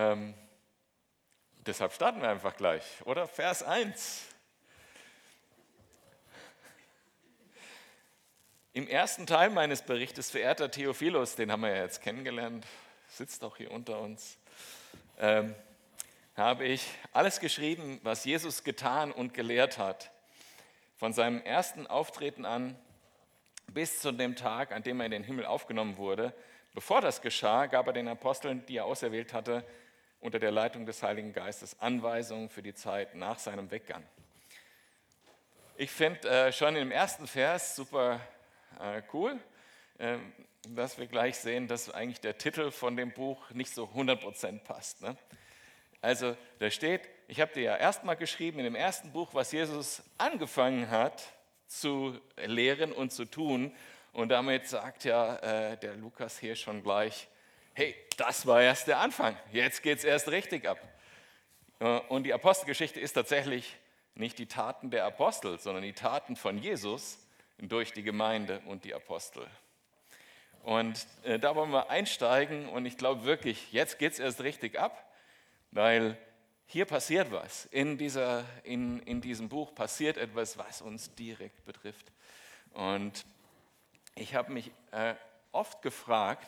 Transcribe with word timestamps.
Ähm, 0.00 0.32
deshalb 1.66 1.92
starten 1.92 2.22
wir 2.22 2.30
einfach 2.30 2.56
gleich, 2.56 2.84
oder? 3.04 3.28
Vers 3.28 3.62
1. 3.62 4.22
Im 8.72 8.88
ersten 8.88 9.26
Teil 9.26 9.50
meines 9.50 9.82
Berichtes, 9.82 10.30
verehrter 10.30 10.70
Theophilus, 10.70 11.36
den 11.36 11.52
haben 11.52 11.60
wir 11.60 11.76
ja 11.76 11.82
jetzt 11.82 12.00
kennengelernt, 12.00 12.64
sitzt 13.08 13.44
auch 13.44 13.58
hier 13.58 13.70
unter 13.72 14.00
uns, 14.00 14.38
ähm, 15.18 15.54
habe 16.34 16.64
ich 16.64 16.82
alles 17.12 17.38
geschrieben, 17.38 18.00
was 18.02 18.24
Jesus 18.24 18.64
getan 18.64 19.12
und 19.12 19.34
gelehrt 19.34 19.76
hat. 19.76 20.10
Von 20.96 21.12
seinem 21.12 21.42
ersten 21.42 21.86
Auftreten 21.86 22.46
an 22.46 22.74
bis 23.66 24.00
zu 24.00 24.12
dem 24.12 24.34
Tag, 24.34 24.72
an 24.72 24.82
dem 24.82 25.00
er 25.00 25.06
in 25.06 25.12
den 25.12 25.24
Himmel 25.24 25.44
aufgenommen 25.44 25.98
wurde. 25.98 26.32
Bevor 26.72 27.02
das 27.02 27.20
geschah, 27.20 27.66
gab 27.66 27.86
er 27.88 27.92
den 27.92 28.08
Aposteln, 28.08 28.64
die 28.64 28.78
er 28.78 28.86
auserwählt 28.86 29.34
hatte, 29.34 29.62
unter 30.20 30.38
der 30.38 30.50
Leitung 30.50 30.86
des 30.86 31.02
Heiligen 31.02 31.32
Geistes 31.32 31.80
Anweisungen 31.80 32.48
für 32.48 32.62
die 32.62 32.74
Zeit 32.74 33.14
nach 33.14 33.38
seinem 33.38 33.70
Weggang. 33.70 34.04
Ich 35.76 35.90
finde 35.90 36.28
äh, 36.28 36.52
schon 36.52 36.76
im 36.76 36.90
ersten 36.90 37.26
Vers 37.26 37.74
super 37.74 38.20
äh, 38.78 39.02
cool, 39.14 39.38
äh, 39.98 40.18
dass 40.68 40.98
wir 40.98 41.06
gleich 41.06 41.38
sehen, 41.38 41.68
dass 41.68 41.90
eigentlich 41.90 42.20
der 42.20 42.36
Titel 42.36 42.70
von 42.70 42.96
dem 42.96 43.12
Buch 43.12 43.50
nicht 43.50 43.74
so 43.74 43.84
100% 43.84 44.58
passt. 44.60 45.00
Ne? 45.00 45.16
Also 46.02 46.36
da 46.58 46.70
steht, 46.70 47.08
ich 47.28 47.40
habe 47.40 47.52
dir 47.52 47.62
ja 47.62 47.76
erstmal 47.76 48.16
geschrieben 48.16 48.58
in 48.58 48.64
dem 48.64 48.74
ersten 48.74 49.12
Buch, 49.12 49.30
was 49.32 49.52
Jesus 49.52 50.02
angefangen 50.18 50.90
hat 50.90 51.22
zu 51.66 52.18
lehren 52.36 52.92
und 52.92 53.10
zu 53.10 53.24
tun. 53.24 53.74
Und 54.12 54.28
damit 54.28 54.66
sagt 54.66 55.04
ja 55.04 55.36
äh, 55.36 55.78
der 55.78 55.94
Lukas 55.96 56.38
hier 56.38 56.56
schon 56.56 56.82
gleich, 56.82 57.28
hey, 57.80 57.94
das 58.18 58.46
war 58.46 58.60
erst 58.60 58.88
der 58.88 58.98
Anfang, 58.98 59.34
jetzt 59.52 59.82
geht 59.82 59.96
es 59.96 60.04
erst 60.04 60.28
richtig 60.28 60.68
ab. 60.68 60.78
Äh, 61.78 62.00
und 62.10 62.24
die 62.24 62.34
Apostelgeschichte 62.34 63.00
ist 63.00 63.14
tatsächlich 63.14 63.74
nicht 64.14 64.38
die 64.38 64.44
Taten 64.44 64.90
der 64.90 65.06
Apostel, 65.06 65.58
sondern 65.58 65.82
die 65.82 65.94
Taten 65.94 66.36
von 66.36 66.58
Jesus 66.58 67.18
durch 67.56 67.94
die 67.94 68.02
Gemeinde 68.02 68.60
und 68.66 68.84
die 68.84 68.94
Apostel. 68.94 69.46
Und 70.62 71.06
äh, 71.24 71.38
da 71.38 71.56
wollen 71.56 71.70
wir 71.70 71.88
einsteigen 71.88 72.68
und 72.68 72.84
ich 72.84 72.98
glaube 72.98 73.24
wirklich, 73.24 73.72
jetzt 73.72 73.98
geht 73.98 74.12
es 74.12 74.18
erst 74.18 74.42
richtig 74.42 74.78
ab, 74.78 75.10
weil 75.70 76.18
hier 76.66 76.84
passiert 76.84 77.32
was. 77.32 77.64
In, 77.64 77.96
dieser, 77.96 78.44
in, 78.62 79.00
in 79.04 79.22
diesem 79.22 79.48
Buch 79.48 79.74
passiert 79.74 80.18
etwas, 80.18 80.58
was 80.58 80.82
uns 80.82 81.14
direkt 81.14 81.64
betrifft. 81.64 82.12
Und 82.74 83.24
ich 84.16 84.34
habe 84.34 84.52
mich 84.52 84.70
äh, 84.92 85.14
oft 85.52 85.80
gefragt, 85.80 86.46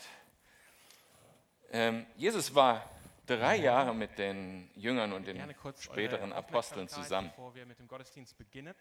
ähm, 1.73 2.07
Jesus 2.17 2.55
war 2.55 2.89
drei 3.27 3.57
Jahre 3.57 3.95
mit 3.95 4.19
den 4.19 4.71
Jüngern 4.75 5.13
und 5.13 5.27
den 5.27 5.41
späteren 5.79 6.33
Aposteln 6.33 6.89
zusammen. 6.89 7.31
Bevor 7.31 7.55
wir 7.55 7.67
mit 7.67 7.79
dem 7.79 7.89
Gottesdienst 7.89 8.37
beginnen. 8.37 8.75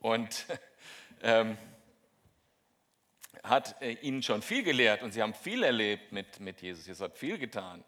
Und 0.00 0.46
ähm, 1.22 1.56
hat 3.42 3.80
äh, 3.82 3.92
ihnen 3.92 4.22
schon 4.22 4.42
viel 4.42 4.62
gelehrt 4.62 5.02
und 5.02 5.12
sie 5.12 5.22
haben 5.22 5.34
viel 5.34 5.62
erlebt 5.62 6.12
mit, 6.12 6.40
mit 6.40 6.60
Jesus. 6.62 6.86
Jesus 6.86 7.02
hat 7.02 7.16
viel 7.16 7.38
getan. 7.38 7.84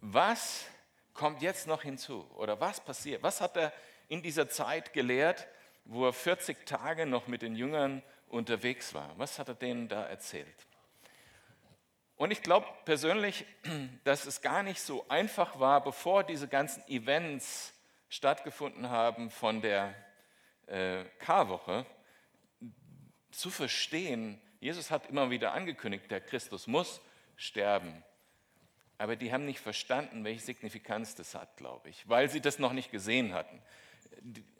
Was 0.00 0.66
kommt 1.14 1.42
jetzt 1.42 1.66
noch 1.66 1.82
hinzu? 1.82 2.28
Oder 2.36 2.60
was 2.60 2.80
passiert? 2.80 3.22
Was 3.22 3.40
hat 3.40 3.56
er 3.56 3.72
in 4.08 4.22
dieser 4.22 4.48
Zeit 4.48 4.92
gelehrt, 4.92 5.46
wo 5.84 6.06
er 6.06 6.12
40 6.12 6.66
Tage 6.66 7.06
noch 7.06 7.26
mit 7.26 7.42
den 7.42 7.56
Jüngern 7.56 8.02
unterwegs 8.28 8.94
war? 8.94 9.12
Was 9.16 9.38
hat 9.38 9.48
er 9.48 9.54
denen 9.54 9.88
da 9.88 10.04
erzählt? 10.06 10.66
Und 12.16 12.30
ich 12.30 12.42
glaube 12.42 12.66
persönlich, 12.84 13.44
dass 14.04 14.26
es 14.26 14.40
gar 14.40 14.62
nicht 14.62 14.80
so 14.80 15.06
einfach 15.08 15.60
war, 15.60 15.82
bevor 15.84 16.24
diese 16.24 16.48
ganzen 16.48 16.86
Events 16.88 17.74
stattgefunden 18.08 18.88
haben 18.88 19.30
von 19.30 19.60
der 19.60 19.94
äh, 20.66 21.04
Karwoche 21.18 21.84
zu 23.30 23.50
verstehen, 23.50 24.40
Jesus 24.60 24.90
hat 24.90 25.10
immer 25.10 25.30
wieder 25.30 25.52
angekündigt, 25.52 26.10
der 26.10 26.20
Christus 26.20 26.66
muss 26.66 27.00
sterben. 27.36 28.02
Aber 28.98 29.16
die 29.16 29.30
haben 29.30 29.44
nicht 29.44 29.60
verstanden, 29.60 30.24
welche 30.24 30.40
Signifikanz 30.40 31.14
das 31.14 31.34
hat, 31.34 31.56
glaube 31.58 31.90
ich, 31.90 32.08
weil 32.08 32.30
sie 32.30 32.40
das 32.40 32.58
noch 32.58 32.72
nicht 32.72 32.90
gesehen 32.90 33.34
hatten. 33.34 33.60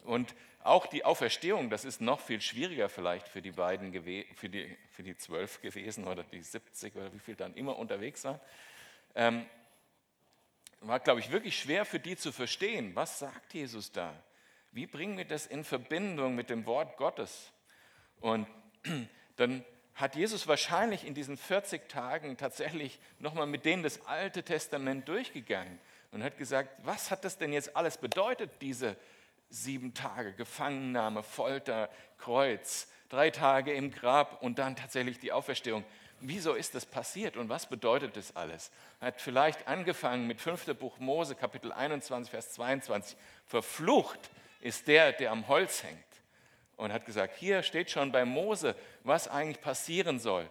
Und 0.03 0.33
auch 0.63 0.87
die 0.87 1.05
Auferstehung, 1.05 1.69
das 1.69 1.85
ist 1.85 2.01
noch 2.01 2.19
viel 2.19 2.41
schwieriger 2.41 2.89
vielleicht 2.89 3.27
für 3.27 3.41
die 3.41 3.51
beiden, 3.51 3.93
für 4.35 4.49
die, 4.49 4.77
für 4.91 5.03
die 5.03 5.17
zwölf 5.17 5.61
gewesen 5.61 6.07
oder 6.07 6.23
die 6.23 6.41
70 6.41 6.95
oder 6.95 7.13
wie 7.13 7.19
viel 7.19 7.35
dann 7.35 7.53
immer 7.55 7.77
unterwegs 7.77 8.23
waren. 8.23 8.39
Ähm, 9.15 9.45
war, 10.81 10.99
glaube 10.99 11.19
ich, 11.19 11.31
wirklich 11.31 11.57
schwer 11.59 11.85
für 11.85 11.99
die 11.99 12.17
zu 12.17 12.31
verstehen. 12.31 12.95
Was 12.95 13.19
sagt 13.19 13.53
Jesus 13.53 13.91
da? 13.91 14.13
Wie 14.71 14.85
bringen 14.85 15.17
wir 15.17 15.25
das 15.25 15.47
in 15.47 15.63
Verbindung 15.63 16.35
mit 16.35 16.49
dem 16.49 16.65
Wort 16.65 16.97
Gottes? 16.97 17.51
Und 18.19 18.47
dann 19.37 19.65
hat 19.95 20.15
Jesus 20.15 20.47
wahrscheinlich 20.47 21.05
in 21.05 21.15
diesen 21.15 21.37
40 21.37 21.89
Tagen 21.89 22.37
tatsächlich 22.37 22.99
nochmal 23.19 23.47
mit 23.47 23.65
denen 23.65 23.81
das 23.81 24.05
Alte 24.05 24.43
Testament 24.43 25.07
durchgegangen 25.07 25.79
und 26.11 26.23
hat 26.23 26.37
gesagt, 26.37 26.69
was 26.83 27.09
hat 27.09 27.25
das 27.25 27.37
denn 27.37 27.51
jetzt 27.51 27.75
alles 27.75 27.97
bedeutet, 27.97 28.51
diese 28.61 28.95
sieben 29.49 29.93
Tage 29.93 30.33
Gefangennahme, 30.33 31.23
Folter, 31.23 31.89
Kreuz, 32.17 32.87
drei 33.09 33.29
Tage 33.29 33.73
im 33.73 33.91
Grab 33.91 34.41
und 34.41 34.59
dann 34.59 34.75
tatsächlich 34.75 35.19
die 35.19 35.31
Auferstehung. 35.31 35.83
Wieso 36.19 36.53
ist 36.53 36.73
das 36.73 36.85
passiert 36.85 37.37
und 37.37 37.47
was 37.49 37.67
bedeutet 37.67 38.17
das 38.17 38.35
alles? 38.35 38.71
Er 38.99 39.07
hat 39.07 39.21
vielleicht 39.21 39.67
angefangen 39.67 40.25
mit 40.25 40.41
5. 40.41 40.75
Buch 40.77 40.97
Mose, 40.97 41.35
Kapitel 41.35 41.71
21, 41.71 42.31
Vers 42.31 42.53
22. 42.53 43.15
Verflucht 43.45 44.31
ist 44.61 44.87
der, 44.87 45.11
der 45.11 45.31
am 45.31 45.47
Holz 45.47 45.83
hängt. 45.83 46.03
Und 46.75 46.91
hat 46.91 47.05
gesagt, 47.05 47.35
hier 47.37 47.63
steht 47.63 47.89
schon 47.89 48.11
bei 48.11 48.25
Mose, 48.25 48.75
was 49.03 49.27
eigentlich 49.27 49.61
passieren 49.61 50.19
soll. 50.19 50.49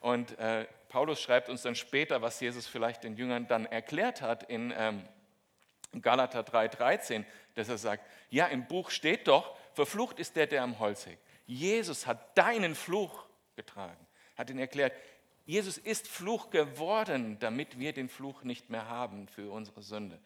Und 0.00 0.38
äh, 0.38 0.66
Paulus 0.88 1.20
schreibt 1.20 1.48
uns 1.48 1.62
dann 1.62 1.74
später, 1.74 2.22
was 2.22 2.40
Jesus 2.40 2.66
vielleicht 2.66 3.04
den 3.04 3.16
Jüngern 3.16 3.46
dann 3.46 3.66
erklärt 3.66 4.22
hat 4.22 4.44
in 4.44 4.72
ähm, 4.76 5.02
Galater 6.02 6.40
3,13, 6.40 7.24
dass 7.54 7.68
er 7.68 7.78
sagt, 7.78 8.04
ja, 8.30 8.46
im 8.46 8.66
Buch 8.66 8.90
steht 8.90 9.28
doch, 9.28 9.56
verflucht 9.74 10.18
ist 10.18 10.36
der, 10.36 10.46
der 10.46 10.62
am 10.62 10.78
Holz 10.78 11.06
hängt. 11.06 11.18
Jesus 11.46 12.06
hat 12.06 12.36
deinen 12.36 12.74
Fluch 12.74 13.26
getragen, 13.54 14.06
hat 14.36 14.50
ihn 14.50 14.58
erklärt. 14.58 14.92
Jesus 15.44 15.78
ist 15.78 16.08
Fluch 16.08 16.50
geworden, 16.50 17.38
damit 17.38 17.78
wir 17.78 17.92
den 17.92 18.08
Fluch 18.08 18.42
nicht 18.42 18.68
mehr 18.68 18.88
haben 18.88 19.28
für 19.28 19.50
unsere 19.50 19.82
Sünde. 19.82 20.18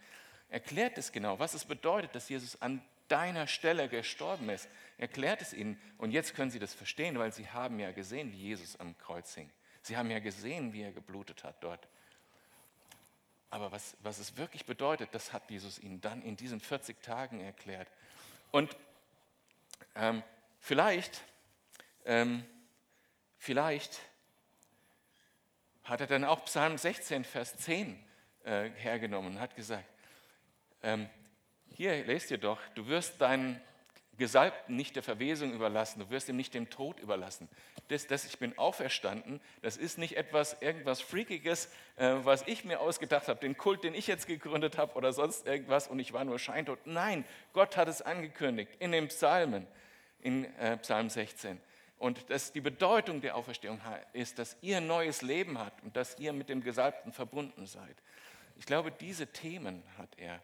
Erklärt 0.49 0.97
es 0.99 1.13
genau, 1.13 1.39
was 1.39 1.55
es 1.55 1.65
bedeutet, 1.65 2.15
dass 2.15 2.29
Jesus 2.29 2.61
an 2.61 2.83
deiner 3.11 3.47
Stelle 3.47 3.89
gestorben 3.89 4.49
ist. 4.49 4.69
Erklärt 4.97 5.43
es 5.43 5.53
ihnen. 5.53 5.81
Und 5.99 6.13
jetzt 6.13 6.35
können 6.35 6.51
sie 6.51 6.59
das 6.59 6.75
verstehen, 6.75 7.19
weil 7.19 7.33
sie 7.33 7.49
haben 7.49 7.79
ja 7.79 7.93
gesehen, 7.93 8.33
wie 8.33 8.39
Jesus 8.39 8.79
am 8.79 8.97
Kreuz 8.99 9.35
hing. 9.35 9.51
Sie 9.83 9.97
haben 9.97 10.11
ja 10.11 10.19
gesehen, 10.21 10.73
wie 10.73 10.83
er 10.83 10.93
geblutet 10.93 11.45
hat 11.45 11.63
dort. 11.63 11.89
Aber 13.51 13.73
was, 13.73 13.97
was 14.03 14.19
es 14.19 14.37
wirklich 14.37 14.65
bedeutet, 14.65 15.11
das 15.13 15.33
hat 15.33 15.51
Jesus 15.51 15.79
ihnen 15.79 16.01
dann 16.01 16.23
in 16.23 16.37
diesen 16.37 16.61
40 16.61 17.03
Tagen 17.03 17.41
erklärt. 17.41 17.89
Und 18.53 18.77
ähm, 19.97 20.23
vielleicht, 20.61 21.23
ähm, 22.05 22.45
vielleicht 23.39 23.99
hat 25.83 26.01
er 26.01 26.07
dann 26.07 26.25
auch 26.25 26.45
Psalm 26.45 26.79
16, 26.79 27.25
Vers 27.25 27.57
10 27.57 27.99
äh, 28.45 28.71
hergenommen 28.71 29.35
und 29.35 29.41
hat 29.41 29.57
gesagt, 29.57 29.85
ähm, 30.83 31.09
hier 31.75 32.05
lest 32.05 32.31
ihr 32.31 32.39
doch, 32.39 32.61
du 32.75 32.87
wirst 32.87 33.21
deinen 33.21 33.61
Gesalbten 34.21 34.77
nicht 34.77 34.95
der 34.95 35.03
Verwesung 35.03 35.53
überlassen, 35.53 35.99
du 35.99 36.11
wirst 36.11 36.29
ihm 36.29 36.37
nicht 36.37 36.55
dem 36.55 36.71
Tod 36.71 37.01
überlassen. 37.01 37.49
Das, 37.89 38.07
das 38.07 38.25
ich 38.25 38.39
bin 38.39 38.57
auferstanden, 38.57 39.41
das 39.63 39.77
ist 39.77 39.99
nicht 39.99 40.17
etwas, 40.17 40.61
irgendwas 40.61 41.01
Freakiges, 41.01 41.67
äh, 41.97 42.15
was 42.23 42.47
ich 42.47 42.65
mir 42.65 42.79
ausgedacht 42.79 43.27
habe, 43.27 43.41
den 43.41 43.57
Kult, 43.57 43.83
den 43.83 43.95
ich 43.95 44.07
jetzt 44.07 44.29
gegründet 44.29 44.79
habe 44.79 44.95
oder 44.95 45.13
sonst 45.13 45.47
irgendwas 45.47 45.89
und 45.89 45.99
ich 45.99 46.13
war 46.13 46.25
nur 46.25 46.39
scheintot. 46.39 46.79
Nein, 46.85 47.25
Gott 47.53 47.77
hat 47.77 47.89
es 47.89 48.03
angekündigt 48.03 48.71
in 48.79 48.93
den 48.93 49.09
Psalmen, 49.09 49.67
in 50.21 50.45
äh, 50.59 50.77
Psalm 50.77 51.11
16. 51.11 51.61
Und 51.99 52.31
dass 52.31 52.53
die 52.53 52.61
Bedeutung 52.61 53.21
der 53.21 53.37
Auferstehung 53.37 53.81
ist, 54.13 54.39
dass 54.39 54.57
ihr 54.61 54.81
neues 54.81 55.23
Leben 55.23 55.59
habt 55.59 55.83
und 55.83 55.97
dass 55.97 56.19
ihr 56.19 56.33
mit 56.33 56.49
dem 56.49 56.63
Gesalbten 56.63 57.13
verbunden 57.13 57.67
seid. 57.67 57.97
Ich 58.59 58.67
glaube, 58.67 58.93
diese 58.93 59.27
Themen 59.27 59.83
hat 59.99 60.11
er 60.17 60.41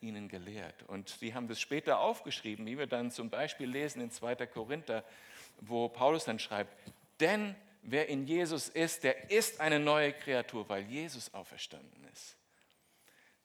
ihnen 0.00 0.28
gelehrt. 0.28 0.82
Und 0.84 1.08
sie 1.08 1.34
haben 1.34 1.48
das 1.48 1.60
später 1.60 2.00
aufgeschrieben, 2.00 2.66
wie 2.66 2.78
wir 2.78 2.86
dann 2.86 3.10
zum 3.10 3.30
Beispiel 3.30 3.68
lesen 3.68 4.00
in 4.00 4.10
2. 4.10 4.46
Korinther, 4.46 5.04
wo 5.60 5.88
Paulus 5.88 6.24
dann 6.24 6.38
schreibt, 6.38 6.72
denn 7.20 7.54
wer 7.82 8.08
in 8.08 8.26
Jesus 8.26 8.68
ist, 8.68 9.04
der 9.04 9.30
ist 9.30 9.60
eine 9.60 9.80
neue 9.80 10.12
Kreatur, 10.12 10.68
weil 10.68 10.82
Jesus 10.84 11.32
auferstanden 11.34 12.04
ist. 12.12 12.36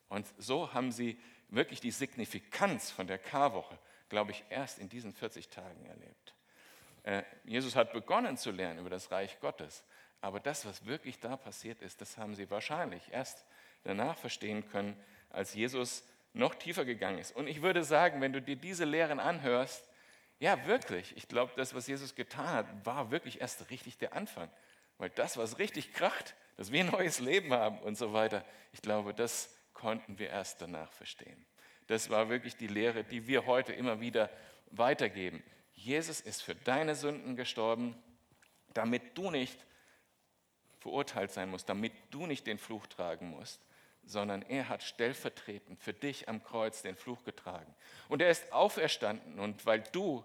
Und 0.09 0.25
so 0.37 0.73
haben 0.73 0.91
sie 0.91 1.19
wirklich 1.49 1.79
die 1.79 1.91
Signifikanz 1.91 2.91
von 2.91 3.07
der 3.07 3.17
Karwoche, 3.17 3.77
glaube 4.09 4.31
ich, 4.31 4.43
erst 4.49 4.79
in 4.79 4.89
diesen 4.89 5.13
40 5.13 5.49
Tagen 5.49 5.85
erlebt. 5.85 6.33
Äh, 7.03 7.23
Jesus 7.45 7.75
hat 7.75 7.93
begonnen 7.93 8.37
zu 8.37 8.51
lernen 8.51 8.79
über 8.79 8.89
das 8.89 9.11
Reich 9.11 9.39
Gottes, 9.39 9.83
Aber 10.21 10.39
das, 10.39 10.65
was 10.65 10.85
wirklich 10.85 11.19
da 11.19 11.37
passiert 11.37 11.81
ist, 11.81 12.01
das 12.01 12.17
haben 12.17 12.35
sie 12.35 12.49
wahrscheinlich 12.49 13.03
erst 13.11 13.45
danach 13.83 14.17
verstehen 14.17 14.67
können, 14.69 14.99
als 15.29 15.53
Jesus 15.53 16.03
noch 16.33 16.55
tiefer 16.55 16.85
gegangen 16.85 17.19
ist. 17.19 17.35
Und 17.35 17.47
ich 17.47 17.61
würde 17.61 17.83
sagen, 17.83 18.21
wenn 18.21 18.33
du 18.33 18.41
dir 18.41 18.55
diese 18.55 18.85
Lehren 18.85 19.19
anhörst, 19.19 19.87
ja 20.39 20.67
wirklich, 20.67 21.15
ich 21.17 21.27
glaube, 21.27 21.51
das, 21.55 21.73
was 21.73 21.87
Jesus 21.87 22.15
getan 22.15 22.49
hat, 22.49 22.85
war 22.85 23.11
wirklich 23.11 23.41
erst 23.41 23.69
richtig 23.69 23.97
der 23.97 24.13
Anfang. 24.13 24.49
Weil 24.97 25.09
das, 25.11 25.37
was 25.37 25.59
richtig 25.59 25.93
kracht, 25.93 26.35
dass 26.57 26.71
wir 26.71 26.81
ein 26.81 26.91
neues 26.91 27.19
Leben 27.19 27.53
haben 27.53 27.79
und 27.79 27.97
so 27.97 28.13
weiter, 28.13 28.43
ich 28.73 28.81
glaube, 28.81 29.13
das 29.13 29.55
konnten 29.73 30.17
wir 30.19 30.29
erst 30.29 30.61
danach 30.61 30.91
verstehen. 30.91 31.45
Das 31.87 32.09
war 32.09 32.29
wirklich 32.29 32.57
die 32.57 32.67
Lehre, 32.67 33.03
die 33.03 33.27
wir 33.27 33.45
heute 33.45 33.73
immer 33.73 33.99
wieder 34.01 34.29
weitergeben. 34.71 35.43
Jesus 35.73 36.19
ist 36.19 36.41
für 36.41 36.55
deine 36.55 36.95
Sünden 36.95 37.35
gestorben, 37.35 37.95
damit 38.73 39.17
du 39.17 39.31
nicht 39.31 39.57
verurteilt 40.79 41.31
sein 41.31 41.49
musst, 41.49 41.69
damit 41.69 41.93
du 42.11 42.25
nicht 42.25 42.47
den 42.47 42.57
Fluch 42.57 42.87
tragen 42.87 43.29
musst, 43.29 43.61
sondern 44.07 44.41
er 44.41 44.69
hat 44.69 44.83
stellvertretend 44.83 45.79
für 45.81 45.93
dich 45.93 46.29
am 46.29 46.43
Kreuz 46.43 46.81
den 46.81 46.95
Fluch 46.95 47.23
getragen. 47.23 47.73
Und 48.09 48.21
er 48.21 48.29
ist 48.29 48.51
auferstanden 48.51 49.39
und 49.39 49.65
weil 49.65 49.83
du 49.91 50.23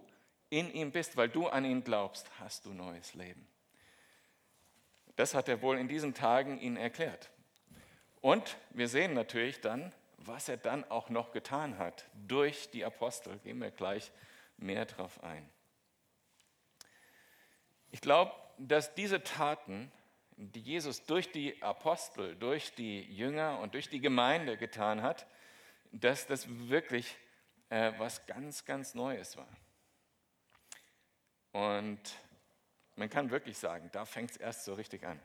in 0.49 0.71
ihm 0.73 0.91
bist, 0.91 1.17
weil 1.17 1.29
du 1.29 1.47
an 1.47 1.65
ihn 1.65 1.83
glaubst, 1.83 2.29
hast 2.39 2.65
du 2.65 2.73
neues 2.73 3.13
Leben. 3.13 3.47
Das 5.15 5.35
hat 5.35 5.49
er 5.49 5.61
wohl 5.61 5.77
in 5.77 5.87
diesen 5.87 6.13
Tagen 6.13 6.59
ihnen 6.59 6.77
erklärt. 6.77 7.29
Und 8.21 8.57
wir 8.71 8.87
sehen 8.87 9.13
natürlich 9.13 9.61
dann, 9.61 9.93
was 10.17 10.47
er 10.47 10.57
dann 10.57 10.89
auch 10.89 11.09
noch 11.09 11.31
getan 11.31 11.77
hat 11.77 12.05
durch 12.13 12.69
die 12.71 12.85
Apostel. 12.85 13.37
Gehen 13.39 13.59
wir 13.59 13.71
gleich 13.71 14.11
mehr 14.57 14.85
drauf 14.85 15.21
ein. 15.23 15.47
Ich 17.91 18.01
glaube, 18.01 18.31
dass 18.57 18.95
diese 18.95 19.23
Taten 19.23 19.91
die 20.51 20.61
Jesus 20.61 21.05
durch 21.05 21.31
die 21.31 21.61
Apostel, 21.61 22.35
durch 22.35 22.73
die 22.75 23.01
Jünger 23.01 23.59
und 23.59 23.73
durch 23.73 23.89
die 23.89 24.01
Gemeinde 24.01 24.57
getan 24.57 25.01
hat, 25.01 25.27
dass 25.91 26.27
das 26.27 26.47
wirklich 26.69 27.17
äh, 27.69 27.93
was 27.97 28.25
ganz, 28.25 28.65
ganz 28.65 28.95
Neues 28.95 29.37
war. 29.37 29.47
Und 31.51 32.01
man 32.95 33.09
kann 33.09 33.31
wirklich 33.31 33.57
sagen, 33.57 33.89
da 33.91 34.05
fängt 34.05 34.31
es 34.31 34.37
erst 34.37 34.65
so 34.65 34.73
richtig 34.73 35.05
an. 35.05 35.19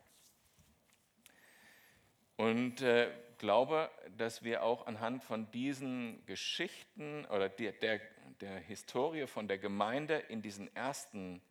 Und 2.37 2.83
äh, 2.83 3.11
glaube, 3.39 3.91
dass 4.17 4.45
wir 4.45 4.63
auch 4.63 4.87
anhand 4.87 5.25
von 5.25 5.51
diesen 5.51 6.25
Geschichten 6.27 7.25
oder 7.27 7.49
der, 7.49 7.73
der, 7.73 8.01
der 8.41 8.59
Historie 8.61 9.27
von 9.27 9.49
der 9.49 9.59
Gemeinde 9.59 10.17
in 10.17 10.43
diesen 10.43 10.75
ersten 10.77 11.43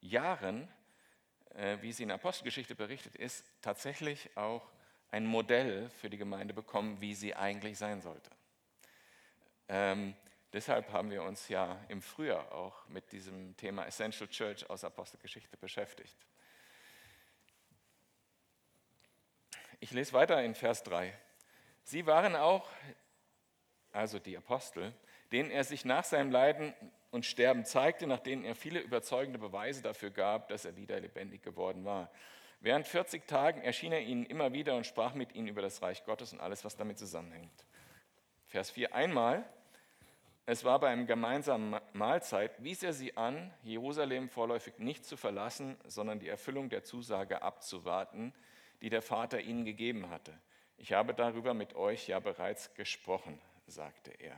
Jahren 0.00 0.68
wie 1.80 1.92
sie 1.92 2.02
in 2.02 2.10
Apostelgeschichte 2.10 2.74
berichtet 2.74 3.16
ist, 3.16 3.44
tatsächlich 3.62 4.36
auch 4.36 4.70
ein 5.10 5.24
Modell 5.24 5.88
für 5.88 6.10
die 6.10 6.18
Gemeinde 6.18 6.52
bekommen, 6.52 7.00
wie 7.00 7.14
sie 7.14 7.34
eigentlich 7.34 7.78
sein 7.78 8.02
sollte. 8.02 8.30
Ähm, 9.68 10.14
deshalb 10.52 10.92
haben 10.92 11.10
wir 11.10 11.22
uns 11.22 11.48
ja 11.48 11.78
im 11.88 12.02
Frühjahr 12.02 12.52
auch 12.52 12.86
mit 12.88 13.10
diesem 13.12 13.56
Thema 13.56 13.86
Essential 13.86 14.28
Church 14.28 14.68
aus 14.68 14.84
Apostelgeschichte 14.84 15.56
beschäftigt. 15.56 16.16
Ich 19.80 19.90
lese 19.92 20.12
weiter 20.12 20.42
in 20.42 20.54
Vers 20.54 20.82
3. 20.84 21.12
Sie 21.84 22.06
waren 22.06 22.34
auch, 22.34 22.68
also 23.92 24.18
die 24.18 24.36
Apostel, 24.36 24.92
denen 25.32 25.50
er 25.50 25.64
sich 25.64 25.84
nach 25.84 26.04
seinem 26.04 26.30
Leiden 26.30 26.74
und 27.16 27.26
Sterben 27.26 27.64
zeigte, 27.64 28.06
nach 28.06 28.20
denen 28.20 28.44
er 28.44 28.54
viele 28.54 28.78
überzeugende 28.78 29.38
Beweise 29.38 29.82
dafür 29.82 30.10
gab, 30.10 30.48
dass 30.48 30.64
er 30.64 30.76
wieder 30.76 31.00
lebendig 31.00 31.42
geworden 31.42 31.84
war. 31.84 32.10
Während 32.60 32.86
40 32.86 33.26
Tagen 33.26 33.62
erschien 33.62 33.92
er 33.92 34.02
ihnen 34.02 34.26
immer 34.26 34.52
wieder 34.52 34.76
und 34.76 34.86
sprach 34.86 35.14
mit 35.14 35.34
ihnen 35.34 35.48
über 35.48 35.62
das 35.62 35.82
Reich 35.82 36.04
Gottes 36.04 36.32
und 36.32 36.40
alles, 36.40 36.64
was 36.64 36.76
damit 36.76 36.98
zusammenhängt. 36.98 37.66
Vers 38.46 38.70
4. 38.70 38.94
Einmal, 38.94 39.44
es 40.44 40.62
war 40.64 40.78
bei 40.78 40.88
einem 40.88 41.06
gemeinsamen 41.06 41.80
Mahlzeit, 41.92 42.62
wies 42.62 42.82
er 42.82 42.92
sie 42.92 43.16
an, 43.16 43.52
Jerusalem 43.62 44.28
vorläufig 44.28 44.78
nicht 44.78 45.04
zu 45.04 45.16
verlassen, 45.16 45.76
sondern 45.86 46.20
die 46.20 46.28
Erfüllung 46.28 46.68
der 46.68 46.84
Zusage 46.84 47.42
abzuwarten, 47.42 48.32
die 48.82 48.90
der 48.90 49.02
Vater 49.02 49.40
ihnen 49.40 49.64
gegeben 49.64 50.10
hatte. 50.10 50.38
Ich 50.76 50.92
habe 50.92 51.14
darüber 51.14 51.54
mit 51.54 51.74
euch 51.74 52.08
ja 52.08 52.20
bereits 52.20 52.74
gesprochen, 52.74 53.40
sagte 53.66 54.12
er. 54.12 54.36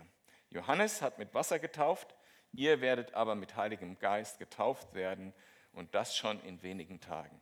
Johannes 0.50 1.02
hat 1.02 1.18
mit 1.18 1.34
Wasser 1.34 1.58
getauft, 1.58 2.14
Ihr 2.52 2.80
werdet 2.80 3.14
aber 3.14 3.34
mit 3.34 3.56
Heiligem 3.56 3.98
Geist 3.98 4.38
getauft 4.38 4.94
werden 4.94 5.32
und 5.72 5.94
das 5.94 6.16
schon 6.16 6.40
in 6.44 6.62
wenigen 6.62 7.00
Tagen. 7.00 7.40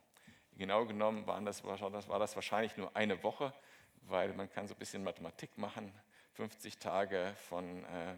Genau 0.56 0.86
genommen 0.86 1.26
waren 1.26 1.44
das, 1.44 1.64
war 1.64 1.78
das 2.18 2.34
wahrscheinlich 2.34 2.76
nur 2.76 2.94
eine 2.96 3.22
Woche, 3.22 3.52
weil 4.02 4.32
man 4.32 4.50
kann 4.50 4.66
so 4.66 4.74
ein 4.74 4.78
bisschen 4.78 5.04
Mathematik 5.04 5.58
machen. 5.58 5.92
50 6.34 6.78
Tage 6.78 7.34
von 7.48 7.84
äh, 7.84 8.14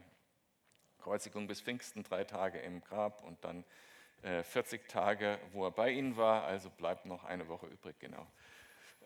Kreuzigung 0.98 1.46
bis 1.46 1.60
Pfingsten, 1.60 2.02
drei 2.02 2.24
Tage 2.24 2.58
im 2.58 2.80
Grab 2.80 3.22
und 3.24 3.42
dann 3.44 3.64
äh, 4.22 4.42
40 4.42 4.88
Tage, 4.88 5.38
wo 5.52 5.64
er 5.64 5.70
bei 5.70 5.90
ihnen 5.90 6.16
war. 6.16 6.44
Also 6.44 6.70
bleibt 6.70 7.06
noch 7.06 7.24
eine 7.24 7.48
Woche 7.48 7.66
übrig, 7.66 7.98
genau. 7.98 8.26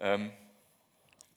Ähm, 0.00 0.32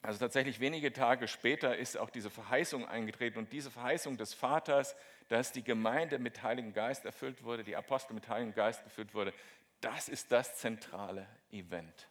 also 0.02 0.20
tatsächlich 0.20 0.60
wenige 0.60 0.94
Tage 0.94 1.28
später 1.28 1.76
ist 1.76 1.98
auch 1.98 2.10
diese 2.10 2.30
Verheißung 2.30 2.88
eingetreten 2.88 3.40
und 3.40 3.52
diese 3.52 3.72
Verheißung 3.72 4.18
des 4.18 4.34
Vaters, 4.34 4.96
dass 5.28 5.52
die 5.52 5.64
Gemeinde 5.64 6.20
mit 6.20 6.44
Heiligen 6.44 6.74
Geist 6.74 7.06
erfüllt 7.06 7.44
wurde, 7.44 7.64
die 7.64 7.76
Apostel 7.76 8.14
mit 8.14 8.28
Heiligen 8.28 8.54
Geist 8.54 8.84
erfüllt 8.84 9.14
wurde, 9.14 9.34
das 9.82 10.10
ist 10.10 10.32
das 10.32 10.58
zentrale 10.58 11.28
Event. 11.52 12.08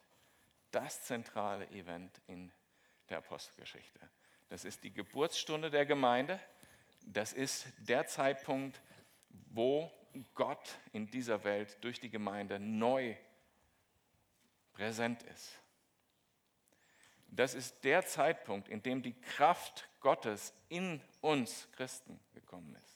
Das 0.70 1.04
zentrale 1.04 1.66
Event 1.68 2.20
in 2.26 2.52
der 3.08 3.18
Apostelgeschichte. 3.18 4.00
Das 4.48 4.64
ist 4.64 4.82
die 4.82 4.92
Geburtsstunde 4.92 5.70
der 5.70 5.86
Gemeinde. 5.86 6.40
Das 7.06 7.32
ist 7.32 7.66
der 7.78 8.06
Zeitpunkt, 8.06 8.80
wo 9.50 9.90
Gott 10.34 10.78
in 10.92 11.10
dieser 11.10 11.42
Welt 11.44 11.76
durch 11.82 12.00
die 12.00 12.10
Gemeinde 12.10 12.58
neu 12.58 13.16
präsent 14.72 15.22
ist. 15.24 15.58
Das 17.28 17.54
ist 17.54 17.82
der 17.82 18.06
Zeitpunkt, 18.06 18.68
in 18.68 18.82
dem 18.82 19.02
die 19.02 19.20
Kraft 19.20 19.88
Gottes 20.00 20.52
in 20.68 21.00
uns 21.20 21.68
Christen 21.72 22.20
gekommen 22.32 22.76
ist. 22.76 22.93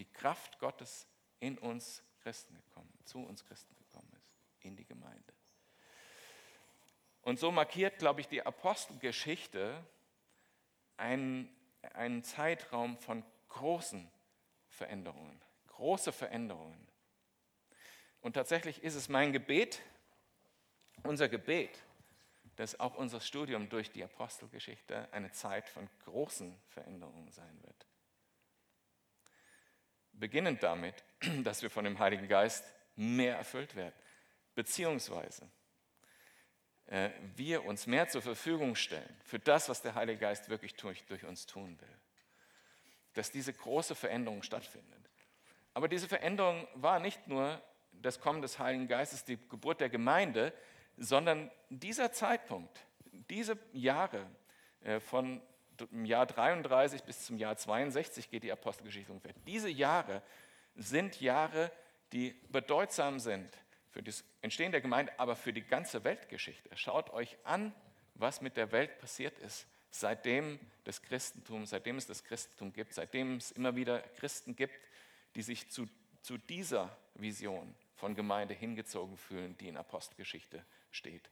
Die 0.00 0.10
Kraft 0.10 0.58
Gottes 0.58 1.06
in 1.40 1.58
uns 1.58 2.02
Christen 2.22 2.54
gekommen, 2.54 2.90
zu 3.04 3.18
uns 3.18 3.44
Christen 3.44 3.76
gekommen 3.76 4.10
ist, 4.16 4.32
in 4.60 4.74
die 4.74 4.86
Gemeinde. 4.86 5.34
Und 7.20 7.38
so 7.38 7.52
markiert, 7.52 7.98
glaube 7.98 8.22
ich, 8.22 8.28
die 8.28 8.40
Apostelgeschichte 8.40 9.84
einen, 10.96 11.54
einen 11.92 12.24
Zeitraum 12.24 12.96
von 12.96 13.22
großen 13.50 14.10
Veränderungen, 14.68 15.38
große 15.66 16.12
Veränderungen. 16.12 16.88
Und 18.22 18.32
tatsächlich 18.32 18.82
ist 18.82 18.94
es 18.94 19.10
mein 19.10 19.34
Gebet, 19.34 19.82
unser 21.02 21.28
Gebet, 21.28 21.78
dass 22.56 22.80
auch 22.80 22.94
unser 22.94 23.20
Studium 23.20 23.68
durch 23.68 23.90
die 23.90 24.02
Apostelgeschichte 24.02 25.12
eine 25.12 25.30
Zeit 25.32 25.68
von 25.68 25.90
großen 26.06 26.58
Veränderungen 26.68 27.30
sein 27.30 27.62
wird. 27.62 27.89
Beginnend 30.20 30.62
damit, 30.62 31.02
dass 31.44 31.62
wir 31.62 31.70
von 31.70 31.84
dem 31.84 31.98
Heiligen 31.98 32.28
Geist 32.28 32.64
mehr 32.94 33.36
erfüllt 33.36 33.74
werden, 33.74 33.94
beziehungsweise 34.54 35.48
äh, 36.86 37.10
wir 37.36 37.64
uns 37.64 37.86
mehr 37.86 38.08
zur 38.08 38.20
Verfügung 38.20 38.74
stellen 38.74 39.16
für 39.24 39.38
das, 39.38 39.68
was 39.70 39.80
der 39.80 39.94
Heilige 39.94 40.18
Geist 40.18 40.50
wirklich 40.50 40.74
durch, 40.74 41.04
durch 41.06 41.24
uns 41.24 41.46
tun 41.46 41.80
will. 41.80 41.96
Dass 43.14 43.32
diese 43.32 43.52
große 43.52 43.94
Veränderung 43.94 44.42
stattfindet. 44.42 45.00
Aber 45.72 45.88
diese 45.88 46.06
Veränderung 46.06 46.68
war 46.74 47.00
nicht 47.00 47.26
nur 47.26 47.60
das 47.92 48.20
Kommen 48.20 48.42
des 48.42 48.58
Heiligen 48.58 48.88
Geistes, 48.88 49.24
die 49.24 49.38
Geburt 49.48 49.80
der 49.80 49.88
Gemeinde, 49.88 50.52
sondern 50.96 51.50
dieser 51.70 52.12
Zeitpunkt, 52.12 52.84
diese 53.30 53.56
Jahre 53.72 54.26
äh, 54.82 55.00
von 55.00 55.40
dem 55.86 56.04
Jahr 56.04 56.26
33 56.26 57.02
bis 57.02 57.24
zum 57.24 57.36
Jahr 57.36 57.56
62 57.56 58.30
geht 58.30 58.42
die 58.42 58.52
Apostelgeschichte 58.52 59.12
ungefähr. 59.12 59.34
Diese 59.46 59.68
Jahre 59.68 60.22
sind 60.76 61.20
Jahre, 61.20 61.70
die 62.12 62.34
bedeutsam 62.50 63.18
sind 63.18 63.48
für 63.90 64.02
das 64.02 64.24
Entstehen 64.40 64.72
der 64.72 64.80
Gemeinde, 64.80 65.12
aber 65.18 65.36
für 65.36 65.52
die 65.52 65.62
ganze 65.62 66.04
Weltgeschichte. 66.04 66.70
Schaut 66.76 67.10
euch 67.10 67.36
an, 67.44 67.74
was 68.14 68.40
mit 68.40 68.56
der 68.56 68.72
Welt 68.72 68.98
passiert 68.98 69.38
ist, 69.38 69.66
seitdem 69.90 70.60
das 70.84 71.02
Christentum, 71.02 71.66
seitdem 71.66 71.96
es 71.96 72.06
das 72.06 72.22
Christentum 72.24 72.72
gibt, 72.72 72.94
seitdem 72.94 73.36
es 73.36 73.50
immer 73.50 73.74
wieder 73.76 74.00
Christen 74.16 74.54
gibt, 74.54 74.74
die 75.34 75.42
sich 75.42 75.70
zu, 75.70 75.88
zu 76.22 76.38
dieser 76.38 76.96
Vision 77.14 77.74
von 77.96 78.14
Gemeinde 78.14 78.54
hingezogen 78.54 79.16
fühlen, 79.16 79.56
die 79.58 79.68
in 79.68 79.76
Apostelgeschichte 79.76 80.64
steht, 80.90 81.30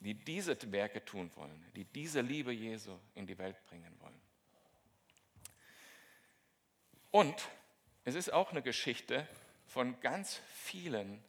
die 0.00 0.14
diese 0.14 0.56
Werke 0.72 1.04
tun 1.04 1.30
wollen, 1.36 1.64
die 1.76 1.84
diese 1.84 2.22
Liebe 2.22 2.52
Jesu 2.52 2.98
in 3.14 3.26
die 3.26 3.38
Welt 3.38 3.62
bringen 3.66 3.94
wollen. 4.00 4.20
Und 7.10 7.48
es 8.04 8.14
ist 8.14 8.32
auch 8.32 8.50
eine 8.50 8.62
Geschichte 8.62 9.26
von 9.66 10.00
ganz 10.00 10.40
vielen 10.52 11.22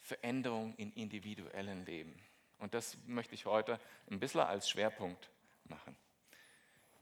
Veränderung 0.00 0.74
in 0.76 0.92
individuellen 0.92 1.84
Leben. 1.86 2.14
Und 2.58 2.74
das 2.74 2.96
möchte 3.06 3.34
ich 3.34 3.46
heute 3.46 3.78
ein 4.10 4.18
bisschen 4.18 4.40
als 4.40 4.68
Schwerpunkt 4.68 5.30
machen. 5.64 5.96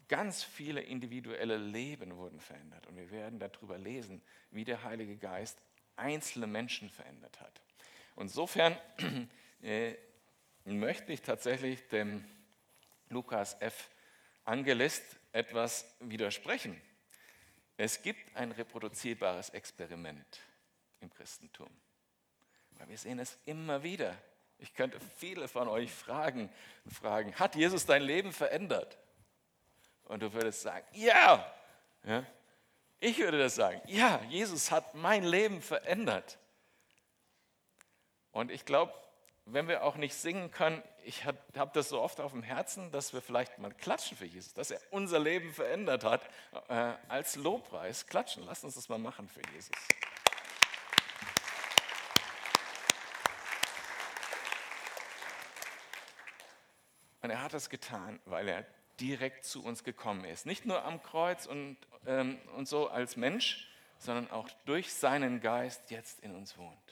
Ganz 0.09 0.43
viele 0.43 0.83
individuelle 0.83 1.57
Leben 1.57 2.17
wurden 2.17 2.41
verändert 2.41 2.87
und 2.87 2.97
wir 2.97 3.11
werden 3.11 3.39
darüber 3.39 3.79
lesen, 3.79 4.21
wie 4.51 4.65
der 4.65 4.83
Heilige 4.83 5.17
Geist 5.17 5.59
einzelne 5.97 6.47
Menschen 6.47 6.91
verändert 6.91 7.41
hat. 7.41 7.61
Insofern 8.17 8.77
äh, 9.63 9.95
möchte 10.65 11.13
ich 11.13 11.23
tatsächlich 11.23 11.87
dem 11.89 12.25
Lukas 13.09 13.57
F. 13.61 13.91
Angelist 14.45 15.03
etwas 15.33 15.87
widersprechen. 16.01 16.81
Es 17.77 18.03
gibt 18.03 18.37
ein 18.37 18.53
reproduzierbares 18.53 19.51
Experiment 19.51 20.41
im 21.01 21.11
Christentum. 21.11 21.71
Weil 22.73 22.89
wir 22.89 22.99
sehen 22.99 23.19
es 23.19 23.39
immer 23.45 23.83
wieder. 23.83 24.17
Ich 24.59 24.75
könnte 24.75 24.99
viele 25.17 25.49
von 25.49 25.69
euch 25.69 25.91
fragen, 25.91 26.51
fragen, 26.87 27.35
hat 27.35 27.57
Jesus 27.57 27.85
dein 27.87 28.03
Leben 28.03 28.33
verändert? 28.33 28.99
Und 30.05 30.23
du 30.23 30.33
würdest 30.33 30.63
sagen, 30.63 30.87
ja. 30.93 31.53
ja. 32.05 32.25
Ich 33.01 33.19
würde 33.19 33.39
das 33.39 33.57
sagen, 33.57 33.81
ja, 33.87 34.23
Jesus 34.29 34.71
hat 34.71 34.95
mein 34.95 35.25
Leben 35.25 35.61
verändert. 35.61 36.39
Und 38.31 38.51
ich 38.51 38.65
glaube, 38.65 38.93
wenn 39.47 39.69
wir 39.69 39.85
auch 39.85 39.97
nicht 39.97 40.15
singen 40.15 40.51
können, 40.51 40.83
ich 41.05 41.25
habe 41.27 41.71
das 41.75 41.91
so 41.91 42.01
oft 42.01 42.21
auf 42.21 42.33
dem 42.33 42.43
Herzen, 42.43 42.91
dass 42.91 43.13
wir 43.13 43.21
vielleicht 43.21 43.59
mal 43.59 43.73
klatschen 43.73 44.17
für 44.17 44.25
Jesus, 44.25 44.55
dass 44.55 44.71
er 44.71 44.81
unser 44.91 45.19
Leben 45.19 45.53
verändert 45.53 46.03
hat, 46.03 46.23
äh, 46.69 46.95
als 47.09 47.37
Lobpreis 47.37 48.07
klatschen. 48.07 48.45
Lass 48.47 48.65
uns 48.65 48.75
das 48.75 48.89
mal 48.89 48.99
machen 48.99 49.29
für 49.29 49.43
Jesus. 49.53 49.77
Und 57.21 57.31
er 57.31 57.43
hat 57.43 57.55
das 57.55 57.71
getan, 57.71 58.21
weil 58.25 58.49
er 58.49 58.67
direkt 59.01 59.45
zu 59.45 59.65
uns 59.65 59.85
gekommen 59.85 60.25
ist. 60.25 60.47
Nicht 60.47 60.67
nur 60.67 60.85
am 60.85 61.03
Kreuz 61.03 61.47
und, 61.47 61.77
ähm, 62.07 62.39
und 62.57 62.69
so 62.69 62.89
als 62.89 63.17
Mensch, 63.17 63.71
sondern 63.99 64.31
auch 64.31 64.49
durch 64.67 64.93
seinen 64.93 65.41
Geist 65.41 65.91
jetzt 65.91 66.21
in 66.21 66.35
uns 66.35 66.57
wohnt. 66.57 66.84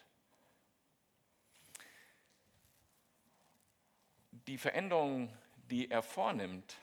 Die 4.46 4.58
Veränderung, 4.58 5.36
die 5.70 5.90
er 5.90 6.02
vornimmt, 6.02 6.76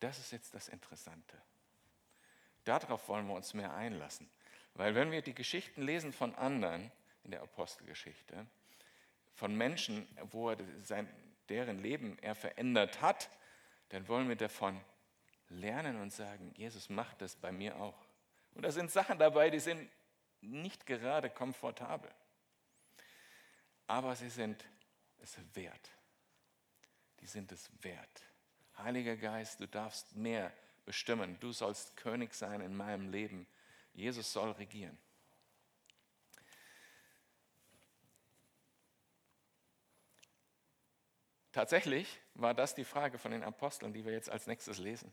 das 0.00 0.18
ist 0.18 0.32
jetzt 0.32 0.54
das 0.54 0.68
Interessante. 0.68 1.36
Darauf 2.64 3.08
wollen 3.08 3.26
wir 3.26 3.34
uns 3.34 3.54
mehr 3.54 3.74
einlassen. 3.74 4.28
Weil 4.74 4.94
wenn 4.94 5.10
wir 5.10 5.22
die 5.22 5.34
Geschichten 5.34 5.82
lesen 5.82 6.12
von 6.12 6.34
anderen 6.34 6.90
in 7.24 7.32
der 7.32 7.42
Apostelgeschichte, 7.42 8.46
von 9.34 9.54
Menschen, 9.54 10.06
wo 10.30 10.50
er 10.50 10.58
sein, 10.82 11.08
deren 11.48 11.80
Leben 11.80 12.18
er 12.20 12.34
verändert 12.34 13.00
hat, 13.00 13.30
dann 13.90 14.06
wollen 14.08 14.28
wir 14.28 14.36
davon 14.36 14.80
lernen 15.48 16.00
und 16.00 16.12
sagen, 16.12 16.52
Jesus 16.56 16.88
macht 16.88 17.20
das 17.22 17.36
bei 17.36 17.50
mir 17.52 17.76
auch. 17.76 18.06
Und 18.54 18.62
da 18.62 18.70
sind 18.70 18.90
Sachen 18.90 19.18
dabei, 19.18 19.50
die 19.50 19.60
sind 19.60 19.90
nicht 20.40 20.86
gerade 20.86 21.30
komfortabel, 21.30 22.10
aber 23.86 24.14
sie 24.16 24.30
sind 24.30 24.64
es 25.18 25.36
wert. 25.54 25.90
Die 27.20 27.26
sind 27.26 27.52
es 27.52 27.70
wert. 27.82 28.22
Heiliger 28.78 29.16
Geist, 29.16 29.60
du 29.60 29.66
darfst 29.66 30.16
mehr 30.16 30.52
bestimmen. 30.84 31.38
Du 31.40 31.52
sollst 31.52 31.96
König 31.96 32.34
sein 32.34 32.60
in 32.60 32.76
meinem 32.76 33.10
Leben. 33.10 33.46
Jesus 33.92 34.32
soll 34.32 34.50
regieren. 34.52 34.98
Tatsächlich 41.52 42.20
war 42.34 42.54
das 42.54 42.74
die 42.74 42.84
Frage 42.84 43.18
von 43.18 43.32
den 43.32 43.42
Aposteln, 43.42 43.92
die 43.92 44.04
wir 44.04 44.12
jetzt 44.12 44.30
als 44.30 44.46
nächstes 44.46 44.78
lesen. 44.78 45.12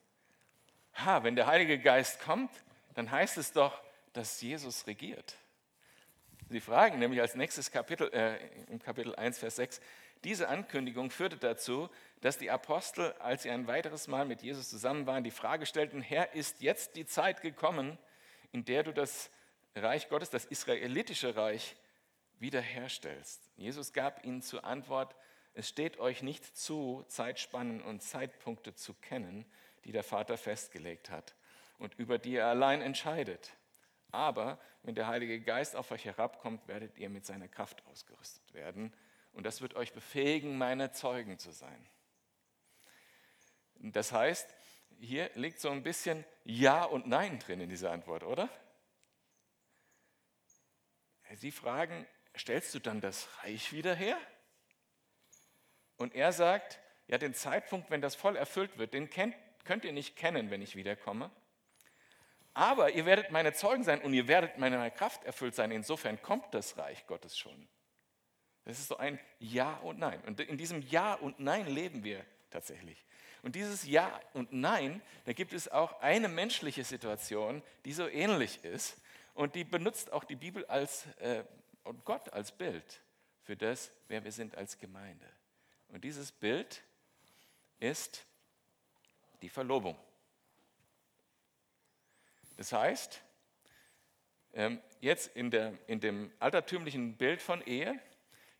Ha, 0.93 1.23
wenn 1.23 1.35
der 1.35 1.47
Heilige 1.47 1.79
Geist 1.79 2.21
kommt, 2.21 2.51
dann 2.93 3.09
heißt 3.09 3.37
es 3.37 3.51
doch, 3.51 3.81
dass 4.13 4.41
Jesus 4.41 4.87
regiert. 4.87 5.35
Sie 6.49 6.61
fragen 6.61 6.99
nämlich 6.99 7.19
als 7.21 7.35
nächstes 7.35 7.71
Kapitel, 7.71 8.11
äh, 8.13 8.37
im 8.71 8.79
Kapitel 8.79 9.15
1, 9.15 9.39
Vers 9.39 9.57
6, 9.57 9.81
diese 10.23 10.49
Ankündigung 10.49 11.11
führte 11.11 11.37
dazu, 11.37 11.89
dass 12.21 12.37
die 12.37 12.49
Apostel, 12.49 13.13
als 13.19 13.43
sie 13.43 13.51
ein 13.51 13.67
weiteres 13.67 14.07
Mal 14.07 14.25
mit 14.25 14.41
Jesus 14.41 14.69
zusammen 14.69 15.05
waren, 15.05 15.23
die 15.23 15.31
Frage 15.31 15.65
stellten, 15.65 16.01
Herr, 16.01 16.33
ist 16.33 16.61
jetzt 16.61 16.95
die 16.95 17.05
Zeit 17.05 17.41
gekommen, 17.41 17.97
in 18.51 18.65
der 18.65 18.83
du 18.83 18.93
das 18.93 19.29
Reich 19.75 20.09
Gottes, 20.09 20.29
das 20.29 20.45
israelitische 20.45 21.35
Reich, 21.35 21.75
wiederherstellst? 22.39 23.49
Jesus 23.55 23.93
gab 23.93 24.23
ihnen 24.25 24.41
zur 24.41 24.63
Antwort, 24.63 25.15
es 25.53 25.67
steht 25.69 25.99
euch 25.99 26.21
nicht 26.21 26.57
zu, 26.57 27.03
Zeitspannen 27.07 27.81
und 27.81 28.01
Zeitpunkte 28.01 28.75
zu 28.75 28.93
kennen, 28.93 29.45
die 29.85 29.91
der 29.91 30.03
Vater 30.03 30.37
festgelegt 30.37 31.09
hat 31.09 31.35
und 31.79 31.95
über 31.95 32.17
die 32.17 32.35
er 32.35 32.47
allein 32.47 32.81
entscheidet. 32.81 33.51
Aber 34.11 34.59
wenn 34.83 34.95
der 34.95 35.07
Heilige 35.07 35.39
Geist 35.41 35.75
auf 35.75 35.91
euch 35.91 36.05
herabkommt, 36.05 36.67
werdet 36.67 36.97
ihr 36.97 37.09
mit 37.09 37.25
seiner 37.25 37.47
Kraft 37.47 37.85
ausgerüstet 37.87 38.53
werden. 38.53 38.93
Und 39.37 39.43
das 39.43 39.61
wird 39.61 39.75
euch 39.75 39.93
befähigen, 39.93 40.57
meine 40.57 40.91
Zeugen 40.93 41.37
zu 41.37 41.51
sein. 41.51 41.87
Das 43.75 44.11
heißt, 44.11 44.51
hier 44.99 45.29
liegt 45.35 45.59
so 45.59 45.69
ein 45.69 45.83
bisschen 45.83 46.25
Ja 46.43 46.85
und 46.85 47.05
Nein 47.05 47.37
drin 47.37 47.61
in 47.61 47.69
dieser 47.69 47.91
Antwort, 47.91 48.23
oder? 48.23 48.49
Sie 51.35 51.51
fragen, 51.51 52.07
stellst 52.35 52.73
du 52.73 52.79
dann 52.79 52.99
das 52.99 53.29
Reich 53.43 53.71
wieder 53.71 53.93
her? 53.93 54.17
Und 55.97 56.15
er 56.15 56.31
sagt, 56.31 56.79
ja, 57.05 57.19
den 57.19 57.35
Zeitpunkt, 57.35 57.91
wenn 57.91 58.01
das 58.01 58.15
voll 58.15 58.35
erfüllt 58.37 58.79
wird, 58.79 58.95
den 58.95 59.07
kennt, 59.11 59.35
könnt 59.65 59.85
ihr 59.85 59.93
nicht 59.93 60.15
kennen, 60.15 60.49
wenn 60.49 60.63
ich 60.63 60.75
wiederkomme. 60.75 61.29
Aber 62.55 62.89
ihr 62.89 63.05
werdet 63.05 63.29
meine 63.29 63.53
Zeugen 63.53 63.83
sein 63.83 64.01
und 64.01 64.15
ihr 64.15 64.27
werdet 64.27 64.57
meiner 64.57 64.89
Kraft 64.89 65.25
erfüllt 65.25 65.53
sein. 65.53 65.69
Insofern 65.69 66.19
kommt 66.23 66.55
das 66.55 66.75
Reich 66.79 67.05
Gottes 67.05 67.37
schon. 67.37 67.69
Das 68.67 68.79
ist 68.79 68.89
so 68.89 68.97
ein 68.97 69.17
Ja 69.39 69.77
und 69.77 69.97
Nein. 69.97 70.21
Und 70.25 70.41
in 70.41 70.57
diesem 70.57 70.81
Ja 70.81 71.13
und 71.13 71.39
Nein 71.39 71.67
leben 71.67 72.03
wir 72.03 72.25
tatsächlich. 72.49 73.01
Und 73.41 73.55
dieses 73.55 73.87
Ja 73.87 74.19
und 74.33 74.51
Nein, 74.51 75.01
da 75.23 75.31
gibt 75.31 75.53
es 75.53 75.69
auch 75.69 76.01
eine 76.01 76.27
menschliche 76.27 76.83
Situation, 76.83 77.63
die 77.85 77.93
so 77.93 78.09
ähnlich 78.09 78.65
ist. 78.65 78.97
Und 79.35 79.55
die 79.55 79.63
benutzt 79.63 80.11
auch 80.11 80.25
die 80.25 80.35
Bibel 80.35 80.65
als, 80.65 81.05
äh, 81.19 81.45
und 81.85 82.03
Gott 82.03 82.33
als 82.33 82.51
Bild 82.51 83.01
für 83.41 83.55
das, 83.55 83.89
wer 84.09 84.25
wir 84.25 84.33
sind 84.33 84.57
als 84.57 84.77
Gemeinde. 84.77 85.25
Und 85.87 86.03
dieses 86.03 86.33
Bild 86.33 86.83
ist 87.79 88.25
die 89.41 89.49
Verlobung. 89.49 89.97
Das 92.57 92.73
heißt, 92.73 93.21
ähm, 94.55 94.81
jetzt 94.99 95.33
in, 95.37 95.51
der, 95.51 95.73
in 95.87 96.01
dem 96.01 96.33
altertümlichen 96.39 97.15
Bild 97.15 97.41
von 97.41 97.61
Ehe, 97.65 97.97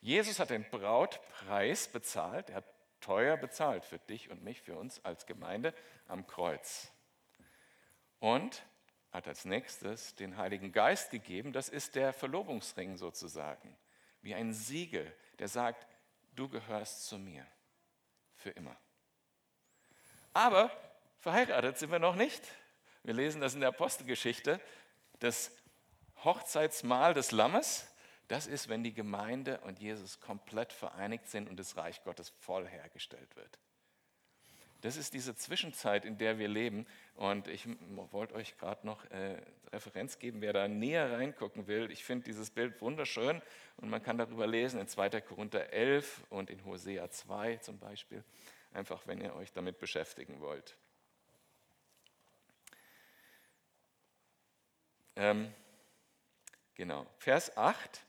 Jesus 0.02 0.40
hat 0.40 0.50
den 0.50 0.70
Brautpreis 0.70 1.88
bezahlt, 1.88 2.50
er 2.50 2.58
hat 2.58 2.66
teuer 3.02 3.38
bezahlt 3.38 3.86
für 3.86 4.00
dich 4.00 4.30
und 4.30 4.44
mich, 4.44 4.62
für 4.62 4.76
uns 4.76 5.04
als 5.04 5.26
Gemeinde 5.26 5.74
am 6.08 6.28
Kreuz. 6.28 6.92
Und 8.20 8.64
hat 9.12 9.28
als 9.28 9.46
nächstes 9.46 10.16
den 10.16 10.38
Heiligen 10.38 10.72
Geist 10.72 11.12
gegeben, 11.12 11.54
das 11.54 11.70
ist 11.70 11.96
der 11.96 12.14
Verlobungsring 12.14 12.98
sozusagen, 12.98 13.78
wie 14.22 14.36
ein 14.36 14.54
Siegel, 14.54 15.16
der 15.40 15.48
sagt, 15.48 15.88
du 16.36 16.50
gehörst 16.50 17.08
zu 17.08 17.18
mir 17.18 17.46
für 18.36 18.50
immer. 18.52 18.76
Aber 20.34 20.72
verheiratet 21.20 21.78
sind 21.78 21.92
wir 21.92 22.00
noch 22.00 22.16
nicht. 22.16 22.44
Wir 23.04 23.14
lesen 23.14 23.42
das 23.42 23.54
in 23.54 23.62
der 23.62 23.70
Apostelgeschichte. 23.70 24.62
Das 25.20 25.52
Hochzeitsmahl 26.24 27.14
des 27.14 27.32
Lammes, 27.32 27.88
das 28.28 28.48
ist, 28.48 28.68
wenn 28.68 28.84
die 28.84 28.94
Gemeinde 28.94 29.60
und 29.62 29.80
Jesus 29.80 30.20
komplett 30.20 30.74
vereinigt 30.74 31.28
sind 31.28 31.50
und 31.50 31.58
das 31.58 31.78
Reich 31.78 32.04
Gottes 32.04 32.30
voll 32.30 32.68
hergestellt 32.68 33.36
wird. 33.36 33.58
Das 34.82 34.96
ist 34.96 35.14
diese 35.14 35.36
Zwischenzeit, 35.36 36.06
in 36.06 36.18
der 36.18 36.38
wir 36.38 36.48
leben. 36.48 36.86
Und 37.16 37.48
ich 37.48 37.68
wollte 38.12 38.36
euch 38.36 38.58
gerade 38.58 38.86
noch 38.86 39.04
äh, 39.06 39.42
Referenz 39.72 40.20
geben, 40.20 40.42
wer 40.42 40.54
da 40.54 40.68
näher 40.68 41.12
reingucken 41.14 41.68
will. 41.68 41.90
Ich 41.92 42.04
finde 42.04 42.26
dieses 42.26 42.52
Bild 42.52 42.80
wunderschön 42.80 43.42
und 43.78 43.90
man 43.90 44.04
kann 44.04 44.18
darüber 44.18 44.46
lesen 44.46 44.80
in 44.80 44.88
2. 44.88 45.22
Korinther 45.22 45.74
11 45.74 46.24
und 46.30 46.50
in 46.50 46.64
Hosea 46.64 47.10
2 47.10 47.58
zum 47.58 47.80
Beispiel. 47.80 48.24
Einfach, 48.72 49.08
wenn 49.08 49.20
ihr 49.20 49.36
euch 49.36 49.52
damit 49.52 49.80
beschäftigen 49.80 50.42
wollt. 50.42 50.78
Ähm, 55.16 55.52
genau, 56.76 57.08
Vers 57.18 57.58
8. 57.58 58.07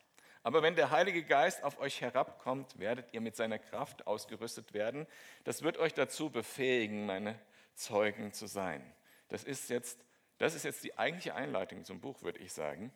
Aber 0.49 0.63
wenn 0.63 0.77
der 0.77 0.91
Heilige 0.91 1.25
Geist 1.25 1.63
auf 1.63 1.79
euch 1.79 2.01
herabkommt, 2.01 2.79
werdet 2.79 3.13
ihr 3.13 3.21
mit 3.21 3.37
seiner 3.37 3.59
Kraft 3.59 4.07
ausgerüstet 4.07 4.73
werden. 4.73 5.07
Das 5.45 5.61
wird 5.61 5.77
euch 5.77 5.93
dazu 5.93 6.31
befähigen, 6.31 7.05
meine 7.05 7.39
Zeugen 7.75 8.33
zu 8.33 8.47
sein. 8.47 8.83
Das 9.29 9.45
ist 9.45 9.69
jetzt, 9.69 10.03
das 10.39 10.55
ist 10.55 10.65
jetzt 10.65 10.83
die 10.85 10.97
eigentliche 10.97 11.35
Einleitung 11.35 11.85
zum 11.85 12.01
Buch, 12.01 12.23
würde 12.23 12.39
ich 12.39 12.55
sagen. 12.55 12.91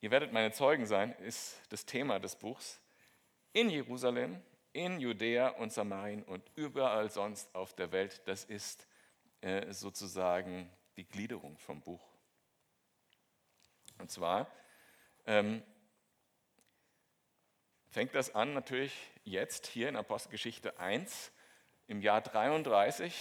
ihr 0.00 0.10
werdet 0.10 0.32
meine 0.32 0.52
Zeugen 0.52 0.86
sein, 0.86 1.12
ist 1.18 1.60
das 1.68 1.84
Thema 1.84 2.18
des 2.18 2.36
Buchs. 2.36 2.80
In 3.52 3.68
Jerusalem, 3.68 4.40
in 4.72 5.00
Judäa 5.00 5.48
und 5.48 5.70
Samarien 5.70 6.22
und 6.22 6.42
überall 6.54 7.10
sonst 7.10 7.54
auf 7.54 7.74
der 7.74 7.92
Welt. 7.92 8.22
Das 8.24 8.44
ist 8.44 8.86
äh, 9.42 9.70
sozusagen 9.70 10.70
die 10.96 11.04
Gliederung 11.04 11.58
vom 11.58 11.82
Buch. 11.82 12.08
Und 13.98 14.10
zwar 14.10 14.50
ähm, 15.26 15.62
fängt 17.92 18.14
das 18.14 18.34
an 18.34 18.54
natürlich 18.54 18.94
jetzt 19.22 19.66
hier 19.66 19.90
in 19.90 19.96
Apostelgeschichte 19.96 20.78
1 20.78 21.30
im 21.88 22.00
Jahr 22.00 22.22
33 22.22 23.14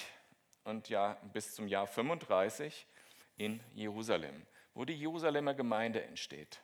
und 0.63 0.87
ja 0.87 1.17
bis 1.33 1.53
zum 1.55 1.67
Jahr 1.67 1.87
35 1.87 2.87
in 3.35 3.59
Jerusalem, 3.75 4.47
wo 4.73 4.85
die 4.85 4.93
Jerusalemer 4.93 5.53
Gemeinde 5.53 6.01
entsteht. 6.01 6.61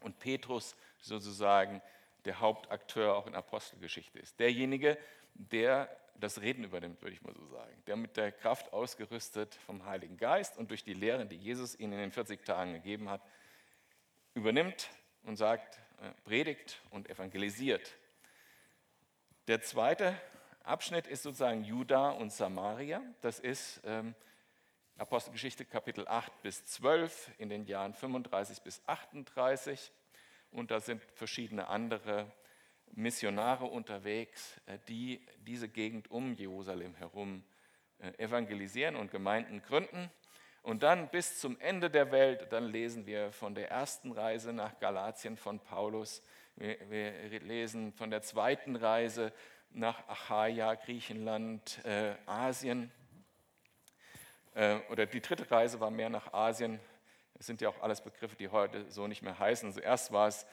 Und 0.00 0.18
Petrus 0.18 0.76
sozusagen 1.00 1.80
der 2.26 2.38
Hauptakteur 2.40 3.16
auch 3.16 3.26
in 3.26 3.34
Apostelgeschichte 3.34 4.18
ist. 4.18 4.38
Derjenige, 4.38 4.98
der 5.32 5.88
das 6.16 6.42
Reden 6.42 6.64
übernimmt, 6.64 7.00
würde 7.00 7.14
ich 7.14 7.22
mal 7.22 7.34
so 7.34 7.46
sagen. 7.46 7.82
Der 7.86 7.96
mit 7.96 8.18
der 8.18 8.30
Kraft 8.30 8.74
ausgerüstet 8.74 9.54
vom 9.54 9.86
Heiligen 9.86 10.18
Geist 10.18 10.58
und 10.58 10.68
durch 10.68 10.84
die 10.84 10.92
Lehren, 10.92 11.30
die 11.30 11.36
Jesus 11.36 11.74
ihnen 11.78 11.94
in 11.94 11.98
den 12.00 12.12
40 12.12 12.44
Tagen 12.44 12.74
gegeben 12.74 13.08
hat, 13.08 13.22
übernimmt 14.34 14.90
und 15.22 15.36
sagt, 15.36 15.80
predigt 16.24 16.80
und 16.90 17.08
evangelisiert. 17.08 17.96
Der 19.48 19.62
zweite 19.62 20.20
Abschnitt 20.62 21.06
ist 21.06 21.22
sozusagen 21.22 21.64
Juda 21.64 22.10
und 22.10 22.32
Samaria. 22.32 23.02
Das 23.22 23.40
ist 23.40 23.80
ähm, 23.84 24.14
Apostelgeschichte 24.98 25.64
Kapitel 25.64 26.06
8 26.06 26.42
bis 26.42 26.64
12 26.66 27.30
in 27.38 27.48
den 27.48 27.64
Jahren 27.66 27.94
35 27.94 28.60
bis 28.62 28.82
38. 28.86 29.90
Und 30.50 30.70
da 30.70 30.80
sind 30.80 31.02
verschiedene 31.14 31.68
andere 31.68 32.30
Missionare 32.92 33.64
unterwegs, 33.64 34.60
äh, 34.66 34.78
die 34.88 35.26
diese 35.38 35.68
Gegend 35.68 36.10
um 36.10 36.34
Jerusalem 36.34 36.94
herum 36.94 37.42
äh, 37.98 38.12
evangelisieren 38.18 38.96
und 38.96 39.10
Gemeinden 39.10 39.62
gründen. 39.62 40.10
Und 40.62 40.82
dann 40.82 41.08
bis 41.08 41.40
zum 41.40 41.58
Ende 41.60 41.90
der 41.90 42.12
Welt, 42.12 42.52
dann 42.52 42.64
lesen 42.64 43.06
wir 43.06 43.32
von 43.32 43.54
der 43.54 43.70
ersten 43.70 44.12
Reise 44.12 44.52
nach 44.52 44.78
Galatien 44.78 45.36
von 45.36 45.58
Paulus, 45.58 46.22
wir, 46.56 46.78
wir 46.90 47.40
lesen 47.40 47.92
von 47.92 48.10
der 48.10 48.20
zweiten 48.22 48.76
Reise 48.76 49.32
nach 49.70 50.06
Achaia, 50.08 50.74
Griechenland, 50.74 51.82
äh, 51.84 52.14
Asien. 52.26 52.90
Äh, 54.54 54.80
oder 54.90 55.06
die 55.06 55.20
dritte 55.20 55.50
Reise 55.50 55.80
war 55.80 55.90
mehr 55.90 56.10
nach 56.10 56.34
Asien. 56.34 56.80
Das 57.34 57.46
sind 57.46 57.62
ja 57.62 57.70
auch 57.70 57.80
alles 57.80 58.02
Begriffe, 58.02 58.36
die 58.36 58.48
heute 58.48 58.90
so 58.90 59.06
nicht 59.06 59.22
mehr 59.22 59.38
heißen. 59.38 59.68
Also 59.68 59.80
erst 59.80 60.12
war 60.12 60.28
es 60.28 60.46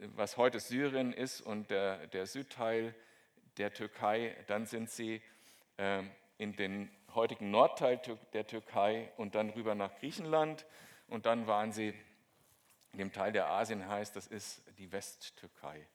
was 0.00 0.36
heute 0.36 0.60
Syrien 0.60 1.12
ist 1.12 1.40
und 1.40 1.70
der, 1.70 2.06
der 2.08 2.26
Südteil 2.26 2.94
der 3.56 3.72
Türkei, 3.72 4.36
dann 4.46 4.66
sind 4.66 4.90
sie 4.90 5.20
äh, 5.76 6.02
in 6.38 6.54
den 6.54 6.88
heutigen 7.18 7.50
Nordteil 7.50 8.00
der 8.32 8.46
Türkei 8.46 9.12
und 9.16 9.34
dann 9.34 9.50
rüber 9.50 9.74
nach 9.74 9.94
Griechenland 9.96 10.64
und 11.08 11.26
dann 11.26 11.46
waren 11.46 11.72
sie 11.72 11.94
in 12.92 12.98
dem 12.98 13.12
Teil, 13.12 13.32
der 13.32 13.48
Asien 13.48 13.86
heißt, 13.88 14.14
das 14.16 14.26
ist 14.26 14.62
die 14.78 14.90
Westtürkei 14.92 15.86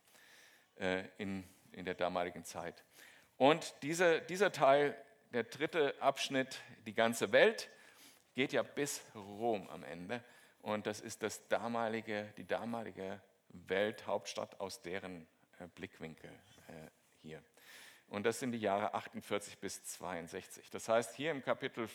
äh, 0.75 1.03
in, 1.18 1.44
in 1.72 1.86
der 1.86 1.96
damaligen 1.96 2.44
Zeit. 2.44 2.84
Und 3.38 3.74
diese, 3.82 4.22
dieser 4.22 4.51
Teil, 4.51 4.96
der 5.32 5.44
dritte 5.44 5.96
Abschnitt, 6.01 6.62
die 6.86 6.94
ganze 6.94 7.32
Welt, 7.32 7.70
geht 8.36 8.53
ja 8.53 8.62
bis 8.62 9.01
Rom 9.15 9.70
am 9.70 9.84
Ende. 9.84 10.24
Und 10.62 10.88
das 10.88 11.00
ist 11.00 11.24
das 11.24 11.48
damalige, 11.48 12.34
die 12.38 12.46
damalige 12.46 13.22
Welthauptstadt 13.50 14.60
aus 14.60 14.82
deren 14.82 15.27
äh, 15.60 15.68
Blickwinkel 15.68 16.32
äh, 16.68 16.89
hier. 17.22 17.44
Und 18.13 18.27
das 18.27 18.39
sind 18.39 18.51
die 18.51 18.60
Jahre 18.60 18.93
48 18.93 19.58
bis 19.58 19.84
62. 19.86 20.70
Das 20.70 20.88
heißt, 20.88 21.15
hier 21.15 21.32
im 21.32 21.41
Kapitel, 21.41 21.89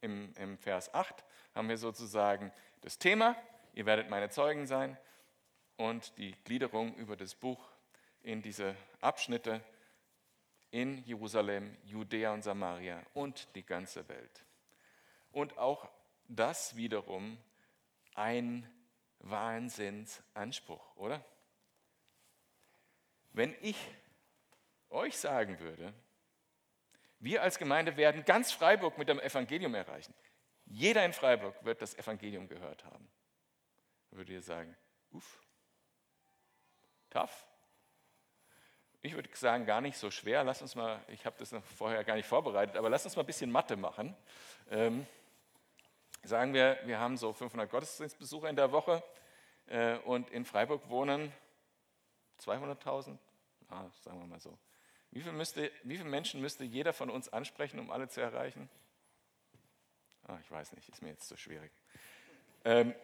im, 0.00 0.34
im 0.34 0.58
Vers 0.58 0.92
8 0.92 1.24
haben 1.54 1.68
wir 1.68 1.78
sozusagen 1.78 2.50
das 2.80 2.98
Thema, 2.98 3.36
ihr 3.74 3.86
werdet 3.86 4.10
meine 4.10 4.30
Zeugen 4.30 4.66
sein, 4.66 4.98
und 5.76 6.18
die 6.18 6.32
Gliederung 6.42 6.96
über 6.96 7.16
das 7.16 7.36
Buch 7.36 7.70
in 8.24 8.42
diese 8.42 8.74
Abschnitte 9.00 9.62
in 10.72 11.04
Jerusalem, 11.04 11.76
Judäa 11.84 12.34
und 12.34 12.42
Samaria 12.42 13.00
und 13.14 13.54
die 13.54 13.64
ganze 13.64 14.08
Welt. 14.08 14.44
Und 15.30 15.56
auch 15.56 15.88
das 16.26 16.74
wiederum 16.74 17.38
ein 18.16 18.68
Wahnsinnsanspruch, 19.20 20.96
oder? 20.96 21.24
Wenn 23.32 23.54
ich 23.60 23.76
euch 24.90 25.18
sagen 25.18 25.58
würde, 25.60 25.92
wir 27.18 27.42
als 27.42 27.58
Gemeinde 27.58 27.96
werden 27.96 28.24
ganz 28.24 28.52
Freiburg 28.52 28.96
mit 28.98 29.08
dem 29.08 29.20
Evangelium 29.20 29.74
erreichen. 29.74 30.14
Jeder 30.66 31.04
in 31.04 31.12
Freiburg 31.12 31.64
wird 31.64 31.82
das 31.82 31.94
Evangelium 31.94 32.48
gehört 32.48 32.84
haben. 32.84 33.10
Dann 34.10 34.18
würdet 34.18 34.32
ihr 34.32 34.42
sagen, 34.42 34.76
uff, 35.12 35.40
tough. 37.10 37.46
Ich 39.02 39.14
würde 39.14 39.28
sagen, 39.34 39.66
gar 39.66 39.80
nicht 39.80 39.96
so 39.96 40.10
schwer. 40.10 40.44
Lass 40.44 40.62
uns 40.62 40.74
mal, 40.74 41.02
ich 41.08 41.24
habe 41.24 41.36
das 41.38 41.54
vorher 41.76 42.04
gar 42.04 42.16
nicht 42.16 42.26
vorbereitet, 42.26 42.76
aber 42.76 42.90
lass 42.90 43.04
uns 43.04 43.16
mal 43.16 43.22
ein 43.22 43.26
bisschen 43.26 43.50
Mathe 43.50 43.76
machen. 43.76 44.14
Ähm, 44.70 45.06
Sagen 46.22 46.52
wir, 46.52 46.78
wir 46.84 46.98
haben 47.00 47.16
so 47.16 47.32
500 47.32 47.70
Gottesdienstbesucher 47.70 48.48
in 48.50 48.56
der 48.56 48.70
Woche 48.72 49.02
äh, 49.66 49.96
und 49.98 50.28
in 50.30 50.44
Freiburg 50.44 50.88
wohnen 50.90 51.32
200.000, 52.40 53.16
ah, 53.70 53.86
sagen 54.02 54.20
wir 54.20 54.26
mal 54.26 54.40
so. 54.40 54.58
Wie, 55.10 55.20
viele 55.22 56.04
Menschen 56.04 56.40
müsste 56.40 56.64
jeder 56.64 56.92
von 56.92 57.10
uns 57.10 57.28
ansprechen, 57.28 57.78
um 57.80 57.90
alle 57.90 58.08
zu 58.08 58.20
erreichen? 58.20 58.68
Ah, 60.24 60.38
ich 60.40 60.50
weiß 60.50 60.72
nicht, 60.72 60.88
ist 60.88 61.02
mir 61.02 61.10
jetzt 61.10 61.28
zu 61.28 61.36
schwierig. 61.36 61.72
Ähm, 62.64 62.94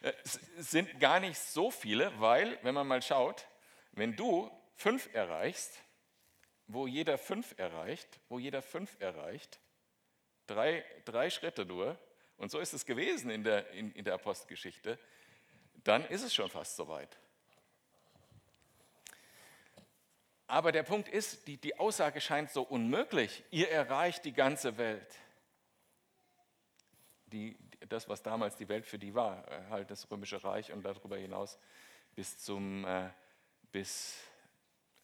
es 0.00 0.38
sind 0.58 1.00
gar 1.00 1.18
nicht 1.18 1.38
so 1.38 1.70
viele, 1.70 2.12
weil, 2.20 2.58
wenn 2.62 2.74
man 2.74 2.86
mal 2.86 3.02
schaut, 3.02 3.48
wenn 3.92 4.14
du 4.14 4.50
fünf 4.76 5.12
erreichst, 5.12 5.80
wo 6.66 6.86
jeder 6.86 7.18
fünf 7.18 7.54
erreicht, 7.58 8.20
wo 8.28 8.38
jeder 8.38 8.62
fünf 8.62 8.96
erreicht, 9.00 9.58
Drei, 10.46 10.84
drei 11.04 11.30
Schritte 11.30 11.64
nur. 11.64 11.98
Und 12.36 12.50
so 12.50 12.58
ist 12.58 12.74
es 12.74 12.84
gewesen 12.84 13.30
in 13.30 13.44
der, 13.44 13.70
in, 13.70 13.92
in 13.92 14.04
der 14.04 14.14
Apostelgeschichte. 14.14 14.98
Dann 15.84 16.04
ist 16.06 16.22
es 16.22 16.34
schon 16.34 16.50
fast 16.50 16.76
soweit. 16.76 17.16
Aber 20.46 20.72
der 20.72 20.82
Punkt 20.82 21.08
ist, 21.08 21.46
die, 21.46 21.56
die 21.56 21.78
Aussage 21.78 22.20
scheint 22.20 22.50
so 22.50 22.62
unmöglich. 22.62 23.44
Ihr 23.50 23.70
erreicht 23.70 24.24
die 24.24 24.32
ganze 24.32 24.76
Welt. 24.76 25.14
Die, 27.26 27.56
das, 27.88 28.08
was 28.08 28.22
damals 28.22 28.56
die 28.56 28.68
Welt 28.68 28.86
für 28.86 28.98
die 28.98 29.14
war, 29.14 29.48
äh, 29.50 29.70
halt 29.70 29.90
das 29.90 30.10
Römische 30.10 30.42
Reich 30.44 30.72
und 30.72 30.82
darüber 30.82 31.16
hinaus 31.16 31.58
bis 32.14 32.38
zum, 32.38 32.84
äh, 32.84 33.08
bis, 33.72 34.18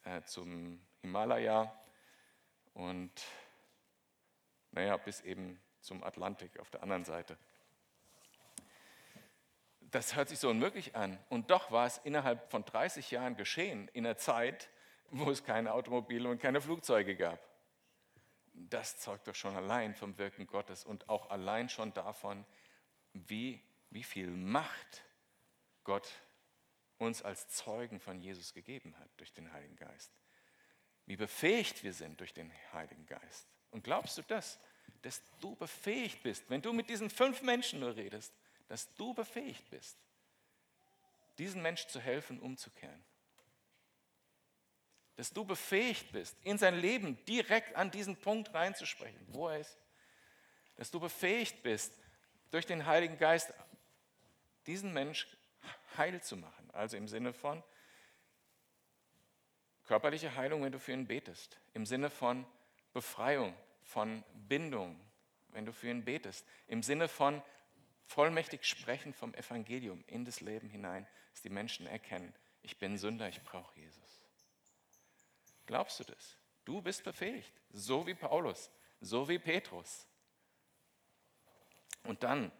äh, 0.05 0.23
zum 0.23 0.81
Himalaya 1.01 1.75
und 2.75 3.11
naja, 4.73 4.97
bis 4.99 5.21
eben 5.23 5.61
zum 5.81 6.05
Atlantik 6.05 6.59
auf 6.61 6.71
der 6.71 6.83
anderen 6.83 7.05
Seite. 7.05 7.37
Das 9.81 10.15
hört 10.15 10.29
sich 10.29 10.39
so 10.39 10.51
unmöglich 10.51 10.95
an. 10.95 11.19
Und 11.31 11.51
doch 11.51 11.73
war 11.73 11.87
es 11.87 11.99
innerhalb 11.99 12.49
von 12.51 12.65
30 12.65 13.11
Jahren 13.11 13.37
geschehen, 13.37 13.89
in 13.93 14.07
einer 14.07 14.17
Zeit, 14.17 14.69
wo 15.11 15.31
es 15.31 15.45
keine 15.45 15.73
Automobile 15.73 16.29
und 16.29 16.41
keine 16.41 16.61
Flugzeuge 16.61 17.17
gab. 17.17 17.39
Das 18.53 18.99
zeugt 18.99 19.27
doch 19.29 19.35
schon 19.35 19.57
allein 19.57 19.95
vom 19.95 20.17
Wirken 20.19 20.47
Gottes 20.47 20.85
und 20.85 21.09
auch 21.09 21.31
allein 21.31 21.69
schon 21.69 21.93
davon, 21.95 22.45
wie, 23.13 23.61
wie 23.91 24.03
viel 24.03 24.29
Macht 24.29 25.05
Gott 25.85 26.09
uns 26.99 27.23
als 27.23 27.49
Zeugen 27.49 27.99
von 27.99 28.21
Jesus 28.21 28.53
gegeben 28.53 28.95
hat 28.99 29.09
durch 29.17 29.33
den 29.33 29.53
Heiligen 29.53 29.77
Geist. 29.77 30.13
Wie 31.07 31.17
befähigt 31.17 31.83
wir 31.83 31.93
sind 31.93 32.21
durch 32.21 32.35
den 32.35 32.53
Heiligen 32.73 33.07
Geist. 33.07 33.49
Und 33.71 33.85
glaubst 33.85 34.19
du 34.19 34.23
das, 34.23 34.61
dass 35.03 35.23
du 35.41 35.57
befähigt 35.57 36.23
bist, 36.23 36.49
wenn 36.51 36.63
du 36.63 36.73
mit 36.73 36.89
diesen 36.89 37.09
fünf 37.09 37.43
Menschen 37.43 37.81
nur 37.81 37.97
redest, 37.97 38.33
dass 38.69 38.93
du 38.95 39.15
befähigt 39.15 39.69
bist, 39.71 39.97
diesen 41.39 41.63
Menschen 41.63 41.89
zu 41.89 42.01
helfen, 42.01 42.39
umzukehren? 42.39 43.03
Dass 45.21 45.35
du 45.35 45.45
befähigt 45.45 46.13
bist, 46.13 46.35
in 46.45 46.57
sein 46.57 46.75
Leben 46.75 47.23
direkt 47.27 47.77
an 47.77 47.91
diesen 47.91 48.17
Punkt 48.17 48.55
reinzusprechen, 48.55 49.21
wo 49.29 49.49
er 49.49 49.59
ist. 49.59 49.77
Dass 50.77 50.91
du 50.91 50.99
befähigt 50.99 51.63
bist, 51.63 51.93
durch 52.51 52.65
den 52.65 52.87
Heiligen 52.87 53.19
Geist 53.19 53.53
diesen 54.67 54.95
Mensch 54.95 55.29
heil 55.99 56.23
zu 56.23 56.39
machen. 56.39 56.71
Also 56.73 56.97
im 56.97 57.07
Sinne 57.07 57.35
von 57.35 57.63
körperliche 59.85 60.37
Heilung, 60.37 60.63
wenn 60.63 60.73
du 60.73 60.79
für 60.79 60.93
ihn 60.93 61.07
betest. 61.07 61.61
Im 61.75 61.85
Sinne 61.85 62.09
von 62.09 62.47
Befreiung 62.95 63.55
von 63.83 64.25
Bindung, 64.49 64.99
wenn 65.49 65.67
du 65.67 65.73
für 65.75 65.91
ihn 65.91 66.03
betest. 66.03 66.47
Im 66.67 66.83
Sinne 66.83 67.09
von 67.09 67.43
vollmächtig 68.07 68.65
sprechen 68.65 69.13
vom 69.13 69.35
Evangelium 69.35 70.03
in 70.07 70.25
das 70.25 70.41
Leben 70.41 70.71
hinein, 70.71 71.07
dass 71.33 71.43
die 71.43 71.51
Menschen 71.51 71.87
erkennen, 71.87 72.33
ich 72.63 72.79
bin 72.79 72.97
Sünder, 72.97 73.29
ich 73.29 73.43
brauche 73.43 73.79
Jesus. 73.79 74.20
Glaubst 75.71 76.01
du 76.01 76.05
das? 76.05 76.37
Du 76.65 76.83
bist 76.83 77.05
befähigt, 77.05 77.53
so 77.71 78.05
wie 78.05 78.17
Paulus, 78.17 78.73
so 79.01 79.29
wie 79.29 79.39
Petrus. 79.39 80.05
Und 82.03 82.25
dann 82.25 82.51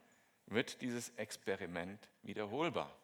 wird 0.47 0.81
dieses 0.81 1.11
Experiment 1.17 2.09
wiederholbar. 2.23 2.97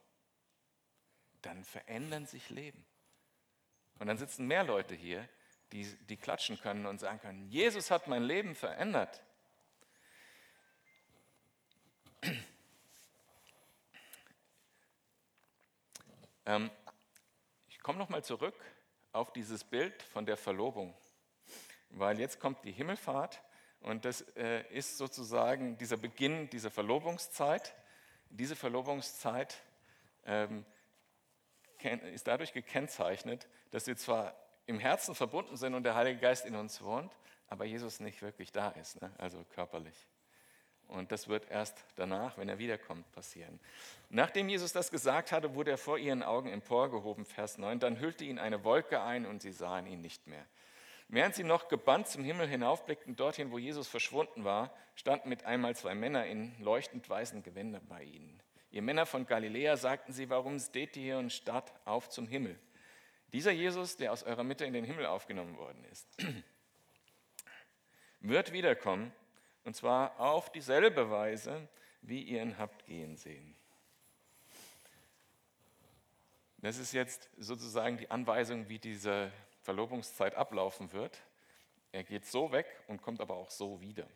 Dann 1.43 1.65
verändern 1.65 2.25
sich 2.25 2.51
Leben. 2.51 2.87
Und 3.99 4.07
dann 4.07 4.17
sitzen 4.17 4.47
mehr 4.47 4.63
Leute 4.63 4.95
hier, 4.95 5.29
die, 5.73 5.85
die 6.07 6.17
klatschen 6.17 6.61
können 6.61 6.87
und 6.87 7.01
sagen 7.01 7.19
können, 7.19 7.49
Jesus 7.49 7.91
hat 7.91 8.07
mein 8.07 8.23
Leben 8.23 8.55
verändert. 8.55 9.25
Ähm, 16.45 16.71
ich 17.69 17.81
komme 17.81 17.99
nochmal 17.99 18.23
zurück 18.23 18.55
auf 19.17 19.33
dieses 19.33 19.65
Bild 19.65 20.03
von 20.03 20.27
der 20.27 20.37
Verlobung, 20.37 20.95
weil 21.91 22.21
jetzt 22.21 22.39
kommt 22.39 22.65
die 22.65 22.73
Himmelfahrt 22.73 23.43
und 23.81 24.05
das 24.05 24.21
äh, 24.37 24.63
ist 24.71 24.99
sozusagen 24.99 25.79
dieser 25.79 25.97
Beginn 25.97 26.51
dieser 26.51 26.71
Verlobungszeit. 26.71 27.75
Diese 28.31 28.57
Verlobungszeit 28.57 29.57
ähm, 30.25 30.65
ist 32.13 32.27
dadurch 32.27 32.53
gekennzeichnet, 32.53 33.47
dass 33.71 33.87
wir 33.87 33.97
zwar 33.97 34.35
im 34.67 34.79
Herzen 34.79 35.15
verbunden 35.15 35.57
sind 35.57 35.75
und 35.75 35.85
der 35.85 35.95
Heilige 35.95 36.21
Geist 36.21 36.45
in 36.45 36.57
uns 36.57 36.83
wohnt, 36.83 37.13
aber 37.49 37.65
Jesus 37.65 38.01
nicht 38.01 38.23
wirklich 38.23 38.51
da 38.53 38.71
ist, 38.71 39.01
ne? 39.01 39.13
also 39.19 39.45
körperlich. 39.55 39.95
Und 40.89 41.13
das 41.13 41.29
wird 41.29 41.51
erst 41.51 41.85
danach, 41.97 42.39
wenn 42.39 42.49
er 42.49 42.59
wiederkommt, 42.59 43.11
passieren. 43.13 43.59
Nachdem 44.09 44.49
Jesus 44.49 44.73
das 44.73 44.91
gesagt 44.91 45.33
hatte, 45.33 45.55
wurde 45.55 45.73
er 45.73 45.79
vor 45.79 45.99
ihren 45.99 46.23
Augen 46.23 46.49
emporgehoben, 46.49 47.25
Vers 47.25 47.59
9. 47.59 47.81
Dann 47.81 47.99
hüllte 47.99 48.25
ihn 48.25 48.39
eine 48.39 48.63
Wolke 48.63 49.01
ein 49.01 49.27
und 49.27 49.43
sie 49.43 49.53
sahen 49.53 49.87
ihn 49.87 50.01
nicht 50.01 50.27
mehr. 50.27 50.45
Während 51.09 51.35
sie 51.35 51.45
noch 51.45 51.69
gebannt 51.69 52.09
zum 52.09 52.25
Himmel 52.25 52.49
hinaufblickten, 52.49 53.17
dorthin, 53.17 53.53
wo 53.53 53.59
Jesus 53.59 53.87
verschwunden 53.87 54.45
war, 54.45 54.75
standen 54.95 55.29
mit 55.29 55.45
einmal 55.45 55.77
zwei 55.77 55.95
Männer 55.95 56.27
in 56.27 56.55
leuchtend 56.61 57.09
weißen 57.09 57.43
Gewändern 57.43 57.87
bei 57.89 58.03
ihnen. 58.03 58.41
Ihr 58.71 58.83
Männer 58.83 59.07
von 59.07 59.27
Galiläa 59.27 59.77
sagten 59.77 60.13
sie, 60.13 60.31
warum 60.31 60.59
steht 60.59 60.97
ihr 60.97 61.03
hier 61.03 61.19
und 61.19 61.33
starrt 61.33 61.73
auf 61.85 62.09
zum 62.09 62.27
Himmel? 62.27 62.59
Dieser 63.33 63.53
Jesus, 63.53 63.97
der 63.97 64.13
aus 64.13 64.23
eurer 64.23 64.45
Mitte 64.45 64.65
in 64.65 64.73
den 64.73 64.85
Himmel 64.85 65.07
aufgenommen 65.07 65.57
worden 65.57 65.85
ist, 65.91 66.09
wird 68.21 68.53
wiederkommen 68.53 69.13
und 69.67 69.75
zwar 69.75 70.19
auf 70.21 70.51
dieselbe 70.53 71.11
Weise, 71.11 71.69
wie 72.01 72.23
ihr 72.23 72.41
ihn 72.41 72.57
habt 72.57 72.87
gehen 72.87 73.17
sehen. 73.17 73.57
Das 76.59 76.79
ist 76.79 76.93
jetzt 76.93 77.29
sozusagen 77.37 77.99
die 77.99 78.09
Anweisung, 78.09 78.69
wie 78.69 78.79
diese 78.79 79.33
Verlobungszeit 79.63 80.37
ablaufen 80.37 80.93
wird. 80.93 81.21
Er 81.91 82.05
geht 82.05 82.27
so 82.27 82.53
weg 82.53 82.67
und 82.87 83.03
kommt 83.03 83.21
aber 83.21 83.35
auch 83.35 83.51
so 83.51 83.81
wieder. 83.81 84.07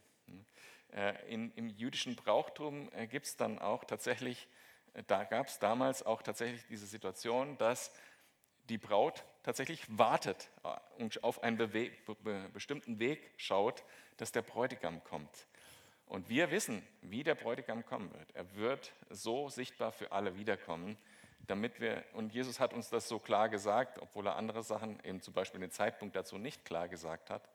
Äh, 0.93 1.33
in, 1.33 1.53
Im 1.57 1.69
jüdischen 1.69 2.15
Brauchtum 2.15 2.89
äh, 2.95 3.09
gibt 3.09 3.27
es 3.27 3.37
dann 3.37 3.59
auch 3.59 3.83
tatsächlich, 3.83 4.47
äh, 4.95 5.03
da 5.09 5.25
gab 5.25 5.49
es 5.49 5.59
damals 5.59 6.05
auch 6.05 6.23
tatsächlich 6.23 6.65
diese 6.69 6.87
Situation, 6.87 7.59
dass 7.59 7.93
die 8.69 8.79
Braut 8.79 9.25
tatsächlich 9.43 9.83
wartet 9.89 10.51
und 10.99 11.23
auf 11.25 11.43
einen 11.43 11.59
bestimmten 12.53 12.99
Weg 12.99 13.31
schaut, 13.37 13.85
dass 14.17 14.33
der 14.33 14.43
Bräutigam 14.43 15.03
kommt. 15.05 15.47
Und 16.07 16.29
wir 16.29 16.51
wissen, 16.51 16.87
wie 17.03 17.23
der 17.23 17.37
Bräutigam 17.37 17.87
kommen 17.87 18.13
wird. 18.13 18.35
Er 18.35 18.57
wird 18.57 18.93
so 19.11 19.49
sichtbar 19.49 19.93
für 19.93 20.13
alle 20.13 20.37
wiederkommen, 20.37 20.99
damit 21.47 21.81
wir, 21.81 22.05
und 22.13 22.33
Jesus 22.33 22.61
hat 22.61 22.75
uns 22.75 22.91
das 22.91 23.09
so 23.09 23.19
klar 23.19 23.49
gesagt, 23.49 23.99
obwohl 24.01 24.27
er 24.27 24.37
andere 24.37 24.63
Sachen, 24.63 25.03
eben 25.05 25.23
zum 25.23 25.35
Beispiel 25.35 25.61
den 25.61 25.71
Zeitpunkt 25.71 26.17
dazu 26.17 26.37
nicht 26.37 26.65
klar 26.65 26.89
gesagt 26.89 27.31
hat, 27.31 27.49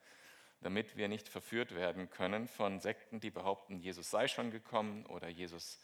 damit 0.61 0.97
wir 0.97 1.07
nicht 1.07 1.27
verführt 1.27 1.75
werden 1.75 2.09
können 2.09 2.47
von 2.47 2.79
Sekten, 2.79 3.19
die 3.19 3.29
behaupten, 3.29 3.79
Jesus 3.79 4.09
sei 4.09 4.27
schon 4.27 4.51
gekommen 4.51 5.05
oder 5.05 5.27
Jesus 5.27 5.79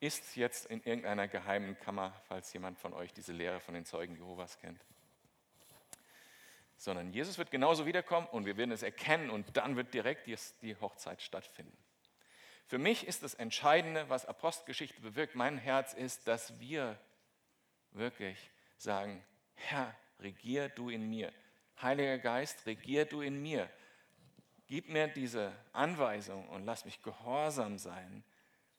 ist 0.00 0.36
jetzt 0.36 0.66
in 0.66 0.82
irgendeiner 0.82 1.28
geheimen 1.28 1.78
Kammer, 1.78 2.12
falls 2.28 2.52
jemand 2.52 2.78
von 2.78 2.92
euch 2.92 3.12
diese 3.12 3.32
Lehre 3.32 3.60
von 3.60 3.74
den 3.74 3.84
Zeugen 3.84 4.16
Jehovas 4.16 4.58
kennt 4.58 4.84
sondern 6.82 7.12
Jesus 7.12 7.38
wird 7.38 7.52
genauso 7.52 7.86
wiederkommen 7.86 8.26
und 8.32 8.44
wir 8.44 8.56
werden 8.56 8.72
es 8.72 8.82
erkennen 8.82 9.30
und 9.30 9.56
dann 9.56 9.76
wird 9.76 9.94
direkt 9.94 10.26
die 10.26 10.74
Hochzeit 10.80 11.22
stattfinden. 11.22 11.76
Für 12.66 12.78
mich 12.78 13.06
ist 13.06 13.22
das 13.22 13.34
Entscheidende, 13.34 14.08
was 14.08 14.26
Apostelgeschichte 14.26 15.00
bewirkt, 15.00 15.36
mein 15.36 15.58
Herz 15.58 15.94
ist, 15.94 16.26
dass 16.26 16.58
wir 16.58 16.98
wirklich 17.92 18.50
sagen, 18.78 19.22
Herr, 19.54 19.94
regier 20.18 20.70
du 20.70 20.90
in 20.90 21.08
mir. 21.08 21.32
Heiliger 21.80 22.18
Geist, 22.18 22.66
regier 22.66 23.04
du 23.04 23.20
in 23.20 23.40
mir. 23.40 23.70
Gib 24.66 24.88
mir 24.88 25.06
diese 25.06 25.52
Anweisung 25.72 26.48
und 26.48 26.64
lass 26.64 26.84
mich 26.84 27.00
gehorsam 27.00 27.78
sein 27.78 28.24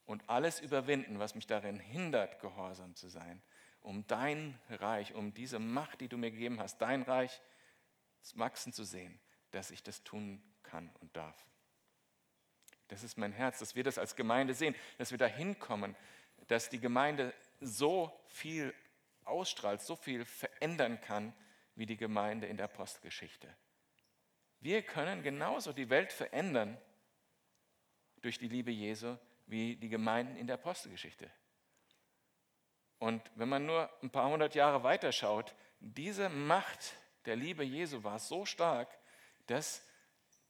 und 0.05 0.27
alles 0.27 0.59
überwinden, 0.59 1.19
was 1.19 1.35
mich 1.35 1.47
darin 1.47 1.79
hindert, 1.79 2.41
gehorsam 2.41 2.95
zu 2.95 3.07
sein, 3.07 3.41
um 3.79 4.05
dein 4.07 4.59
Reich, 4.69 5.13
um 5.13 5.33
diese 5.33 5.59
Macht, 5.59 6.01
die 6.01 6.09
du 6.09 6.17
mir 6.17 6.31
gegeben 6.31 6.59
hast, 6.59 6.81
dein 6.81 7.03
Reich 7.03 7.39
wachsen 8.37 8.73
zu 8.73 8.83
sehen, 8.83 9.19
dass 9.51 9.71
ich 9.71 9.83
das 9.83 10.03
tun 10.03 10.41
kann 10.63 10.89
und 10.99 11.15
darf. 11.15 11.45
Das 12.87 13.03
ist 13.03 13.17
mein 13.17 13.31
Herz, 13.31 13.59
dass 13.59 13.75
wir 13.75 13.83
das 13.83 13.97
als 13.97 14.15
Gemeinde 14.15 14.53
sehen, 14.53 14.75
dass 14.97 15.11
wir 15.11 15.17
dahin 15.17 15.57
kommen, 15.59 15.95
dass 16.47 16.69
die 16.69 16.79
Gemeinde 16.79 17.33
so 17.59 18.11
viel 18.27 18.73
ausstrahlt, 19.25 19.81
so 19.81 19.95
viel 19.95 20.25
verändern 20.25 20.99
kann, 21.01 21.33
wie 21.75 21.85
die 21.85 21.97
Gemeinde 21.97 22.47
in 22.47 22.57
der 22.57 22.67
Postgeschichte. 22.67 23.47
Wir 24.59 24.81
können 24.81 25.23
genauso 25.23 25.73
die 25.73 25.89
Welt 25.89 26.13
verändern 26.13 26.77
durch 28.21 28.37
die 28.37 28.47
Liebe 28.47 28.71
Jesu 28.71 29.17
wie 29.45 29.75
die 29.75 29.89
Gemeinden 29.89 30.37
in 30.37 30.47
der 30.47 30.55
Apostelgeschichte. 30.55 31.29
Und 32.99 33.21
wenn 33.35 33.49
man 33.49 33.65
nur 33.65 33.89
ein 34.01 34.09
paar 34.09 34.29
hundert 34.29 34.55
Jahre 34.55 34.83
weiterschaut, 34.83 35.53
diese 35.79 36.29
Macht 36.29 36.95
der 37.25 37.35
Liebe 37.35 37.63
Jesu 37.63 38.03
war 38.03 38.19
so 38.19 38.45
stark, 38.45 38.89
dass 39.47 39.83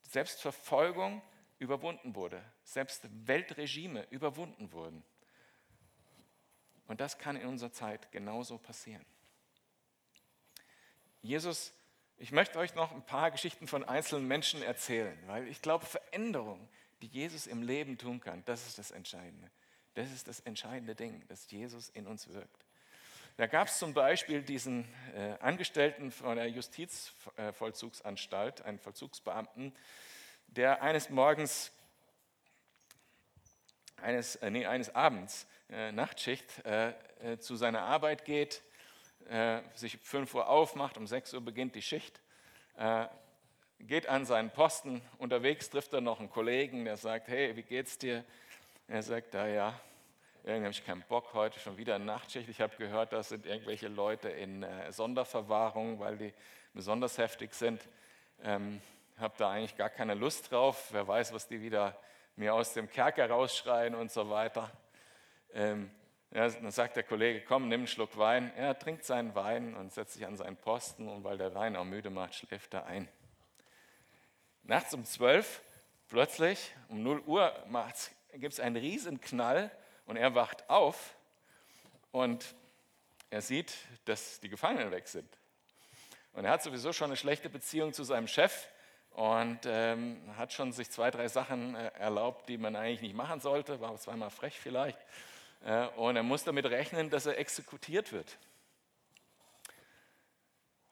selbst 0.02 0.42
Verfolgung 0.42 1.22
überwunden 1.60 2.16
wurde, 2.16 2.44
selbst 2.64 3.08
Weltregime 3.28 4.06
überwunden 4.10 4.72
wurden. 4.72 5.04
Und 6.88 7.02
das 7.02 7.18
kann 7.18 7.36
in 7.36 7.48
unserer 7.48 7.72
Zeit 7.72 8.12
genauso 8.12 8.58
passieren. 8.58 9.06
Jesus, 11.22 11.74
ich 12.18 12.32
möchte 12.32 12.60
euch 12.60 12.76
noch 12.76 12.92
ein 12.92 13.06
paar 13.06 13.32
Geschichten 13.32 13.68
von 13.68 13.84
einzelnen 13.84 14.28
Menschen 14.28 14.62
erzählen, 14.62 15.18
weil 15.26 15.48
ich 15.48 15.62
glaube, 15.62 15.86
Veränderung, 15.86 16.68
die 17.02 17.08
Jesus 17.08 17.48
im 17.48 17.64
Leben 17.64 17.98
tun 17.98 18.20
kann, 18.20 18.44
das 18.46 18.68
ist 18.68 18.78
das 18.78 18.92
Entscheidende. 18.92 19.50
Das 19.94 20.12
ist 20.12 20.28
das 20.28 20.40
entscheidende 20.42 20.96
Ding, 20.96 21.26
dass 21.28 21.50
Jesus 21.50 21.90
in 21.90 22.08
uns 22.08 22.28
wirkt. 22.28 22.63
Da 23.36 23.48
gab 23.48 23.68
es 23.68 23.80
zum 23.80 23.96
Beispiel 23.96 24.44
diesen 24.44 24.88
äh, 25.16 25.34
Angestellten 25.40 26.12
von 26.12 26.36
der 26.36 26.48
Justizvollzugsanstalt, 26.50 28.62
einen 28.62 28.78
Vollzugsbeamten, 28.78 29.76
der 30.46 30.84
eines 30.84 31.10
Morgens, 31.10 31.72
eines, 34.00 34.36
äh, 34.36 34.52
nee, 34.52 34.68
eines 34.68 34.94
Abends, 34.94 35.48
äh, 35.72 35.92
Nachtschicht, 35.92 36.64
äh, 36.64 36.94
äh, 37.24 37.40
zu 37.40 37.56
seiner 37.56 37.82
Arbeit 37.82 38.24
geht, 38.24 38.62
äh, 39.30 39.62
sich 39.74 39.98
5 39.98 40.36
Uhr 40.36 40.48
aufmacht, 40.48 40.98
um 40.98 41.08
6 41.08 41.34
Uhr 41.34 41.42
beginnt 41.42 41.74
die 41.76 41.82
Schicht, 41.82 42.22
geht 43.80 44.08
an 44.08 44.26
seinen 44.26 44.50
Posten, 44.50 45.04
unterwegs 45.20 45.70
trifft 45.70 45.94
er 45.94 46.02
noch 46.02 46.20
einen 46.20 46.32
Kollegen, 46.32 46.86
der 46.86 46.98
sagt, 46.98 47.28
hey, 47.28 47.56
wie 47.56 47.62
geht's 47.62 48.00
dir? 48.00 48.26
Er 48.88 49.04
sagt, 49.04 49.36
da 49.36 49.46
ja, 49.46 49.80
irgendwie 50.46 50.66
habe 50.66 50.72
ich 50.72 50.86
keinen 50.86 51.04
Bock 51.04 51.34
heute, 51.34 51.58
schon 51.62 51.78
wieder 51.78 51.98
Nachtschicht. 52.00 52.50
Ich 52.50 52.60
habe 52.60 52.76
gehört, 52.76 53.14
das 53.14 53.30
sind 53.30 53.46
irgendwelche 53.46 53.88
Leute 53.88 54.28
in 54.28 54.64
äh, 54.64 54.92
Sonderverwahrung, 54.92 56.00
weil 56.00 56.18
die 56.18 56.34
besonders 56.74 57.18
heftig 57.18 57.54
sind. 57.54 57.82
Ähm, 58.44 58.82
habe 59.18 59.34
da 59.38 59.52
eigentlich 59.52 59.78
gar 59.78 59.90
keine 59.90 60.16
Lust 60.16 60.52
drauf. 60.52 60.90
Wer 60.92 61.08
weiß, 61.08 61.32
was 61.32 61.48
die 61.48 61.62
wieder 61.62 61.98
mir 62.36 62.54
aus 62.54 62.74
dem 62.74 62.90
Kerker 62.90 63.30
rausschreien 63.30 63.96
und 63.96 64.12
so 64.12 64.30
weiter. 64.30 64.70
Ähm, 65.54 65.90
ja, 66.32 66.50
dann 66.50 66.72
sagt 66.72 66.98
der 66.98 67.04
Kollege, 67.04 67.46
komm, 67.48 67.70
nimm 67.70 67.82
einen 67.82 67.88
Schluck 67.88 68.18
Wein. 68.18 68.52
Er 68.58 68.78
trinkt 68.78 69.06
seinen 69.06 69.36
Wein 69.36 69.74
und 69.76 69.94
setzt 69.94 70.16
sich 70.16 70.26
an 70.26 70.36
seinen 70.36 70.58
Posten 70.58 71.08
und 71.08 71.24
weil 71.24 71.38
der 71.38 71.56
Wein 71.56 71.78
auch 71.78 71.86
müde 71.86 72.10
macht, 72.10 72.36
schläft 72.36 72.74
er 72.74 72.86
ein. 72.86 73.08
Nachts 74.64 74.94
um 74.94 75.06
zwölf, 75.06 75.62
plötzlich 76.10 76.76
um 76.90 77.02
0 77.02 77.22
Uhr 77.22 77.54
gibt 78.34 78.54
es 78.54 78.60
einen 78.60 78.76
riesen 78.76 79.22
Knall 79.22 79.72
und 80.06 80.18
er 80.18 80.36
wacht 80.36 80.70
auf 80.70 81.16
und 82.12 82.56
er 83.30 83.42
sieht, 83.42 83.74
dass 84.06 84.40
die 84.40 84.50
Gefangenen 84.50 84.92
weg 84.92 85.08
sind. 85.08 85.28
Und 86.34 86.46
er 86.46 86.52
hat 86.52 86.64
sowieso 86.64 86.94
schon 86.94 87.08
eine 87.08 87.18
schlechte 87.18 87.50
Beziehung 87.50 87.94
zu 87.94 88.04
seinem 88.04 88.28
Chef 88.28 88.68
und 89.12 89.60
ähm, 89.66 90.20
hat 90.38 90.54
schon 90.54 90.72
sich 90.72 90.90
zwei, 90.90 91.12
drei 91.12 91.28
Sachen 91.28 91.76
äh, 91.76 91.88
erlaubt, 92.00 92.50
die 92.50 92.58
man 92.58 92.76
eigentlich 92.76 93.02
nicht 93.02 93.16
machen 93.16 93.40
sollte, 93.40 93.80
war 93.80 93.96
zweimal 93.98 94.32
frech 94.32 94.60
vielleicht. 94.60 94.98
Äh, 95.64 95.88
und 95.90 96.16
er 96.16 96.24
muss 96.24 96.44
damit 96.44 96.66
rechnen, 96.66 97.10
dass 97.10 97.26
er 97.26 97.38
exekutiert 97.38 98.12
wird. 98.12 98.38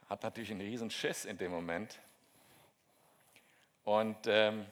Hat 0.08 0.24
natürlich 0.24 0.52
einen 0.52 0.62
riesen 0.62 0.92
Schiss 0.92 1.26
in 1.26 1.38
dem 1.38 1.52
Moment. 1.52 2.00
Und 3.84 4.28
ähm, 4.28 4.66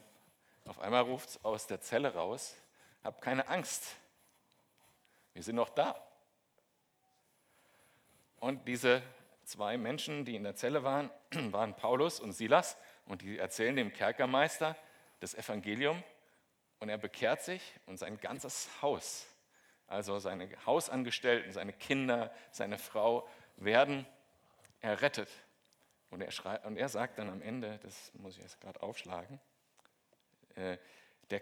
auf 0.66 0.80
einmal 0.80 1.02
ruft 1.02 1.30
es 1.30 1.44
aus 1.44 1.66
der 1.66 1.82
Zelle 1.82 2.14
raus, 2.14 2.56
hab 3.04 3.22
keine 3.22 3.48
Angst, 3.48 3.96
wir 5.34 5.44
sind 5.44 5.56
noch 5.56 5.70
da. 5.70 5.96
Und 8.38 8.68
diese 8.68 9.02
zwei 9.44 9.78
Menschen, 9.78 10.26
die 10.26 10.36
in 10.36 10.44
der 10.44 10.56
Zelle 10.56 10.84
waren, 10.84 11.10
waren 11.52 11.76
Paulus 11.76 12.20
und 12.20 12.32
Silas 12.32 12.78
und 13.06 13.22
die 13.22 13.38
erzählen 13.38 13.76
dem 13.76 13.92
Kerkermeister 13.92 14.76
das 15.20 15.34
Evangelium 15.34 16.02
und 16.80 16.90
er 16.90 16.98
bekehrt 16.98 17.42
sich 17.42 17.62
und 17.86 17.98
sein 17.98 18.20
ganzes 18.20 18.70
Haus, 18.82 19.28
also 19.88 20.20
seine 20.20 20.50
Hausangestellten, 20.66 21.52
seine 21.52 21.74
Kinder, 21.74 22.34
seine 22.52 22.78
Frau 22.78 23.28
werden 23.58 24.06
errettet. 24.80 25.30
Und 26.10 26.22
er, 26.22 26.32
schreibt, 26.32 26.66
und 26.66 26.78
er 26.78 26.90
sagt 26.90 27.20
dann 27.20 27.30
am 27.30 27.42
Ende, 27.42 27.80
das 27.84 28.12
muss 28.16 28.36
ich 28.36 28.42
jetzt 28.42 28.60
gerade 28.62 28.82
aufschlagen, 28.82 29.40
äh, 30.56 30.78
der 31.30 31.42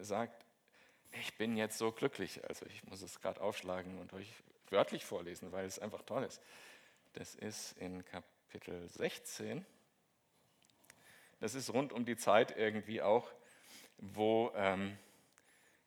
sagt, 0.00 0.43
ich 1.20 1.36
bin 1.36 1.56
jetzt 1.56 1.78
so 1.78 1.92
glücklich. 1.92 2.42
Also 2.48 2.66
ich 2.66 2.84
muss 2.84 3.02
es 3.02 3.20
gerade 3.20 3.40
aufschlagen 3.40 3.98
und 3.98 4.12
euch 4.12 4.28
wörtlich 4.70 5.04
vorlesen, 5.04 5.52
weil 5.52 5.66
es 5.66 5.78
einfach 5.78 6.02
toll 6.02 6.24
ist. 6.24 6.40
Das 7.14 7.34
ist 7.34 7.72
in 7.78 8.04
Kapitel 8.04 8.88
16. 8.88 9.64
Das 11.40 11.54
ist 11.54 11.72
rund 11.72 11.92
um 11.92 12.04
die 12.04 12.16
Zeit 12.16 12.56
irgendwie 12.56 13.02
auch, 13.02 13.30
wo, 13.98 14.52
ähm, 14.56 14.96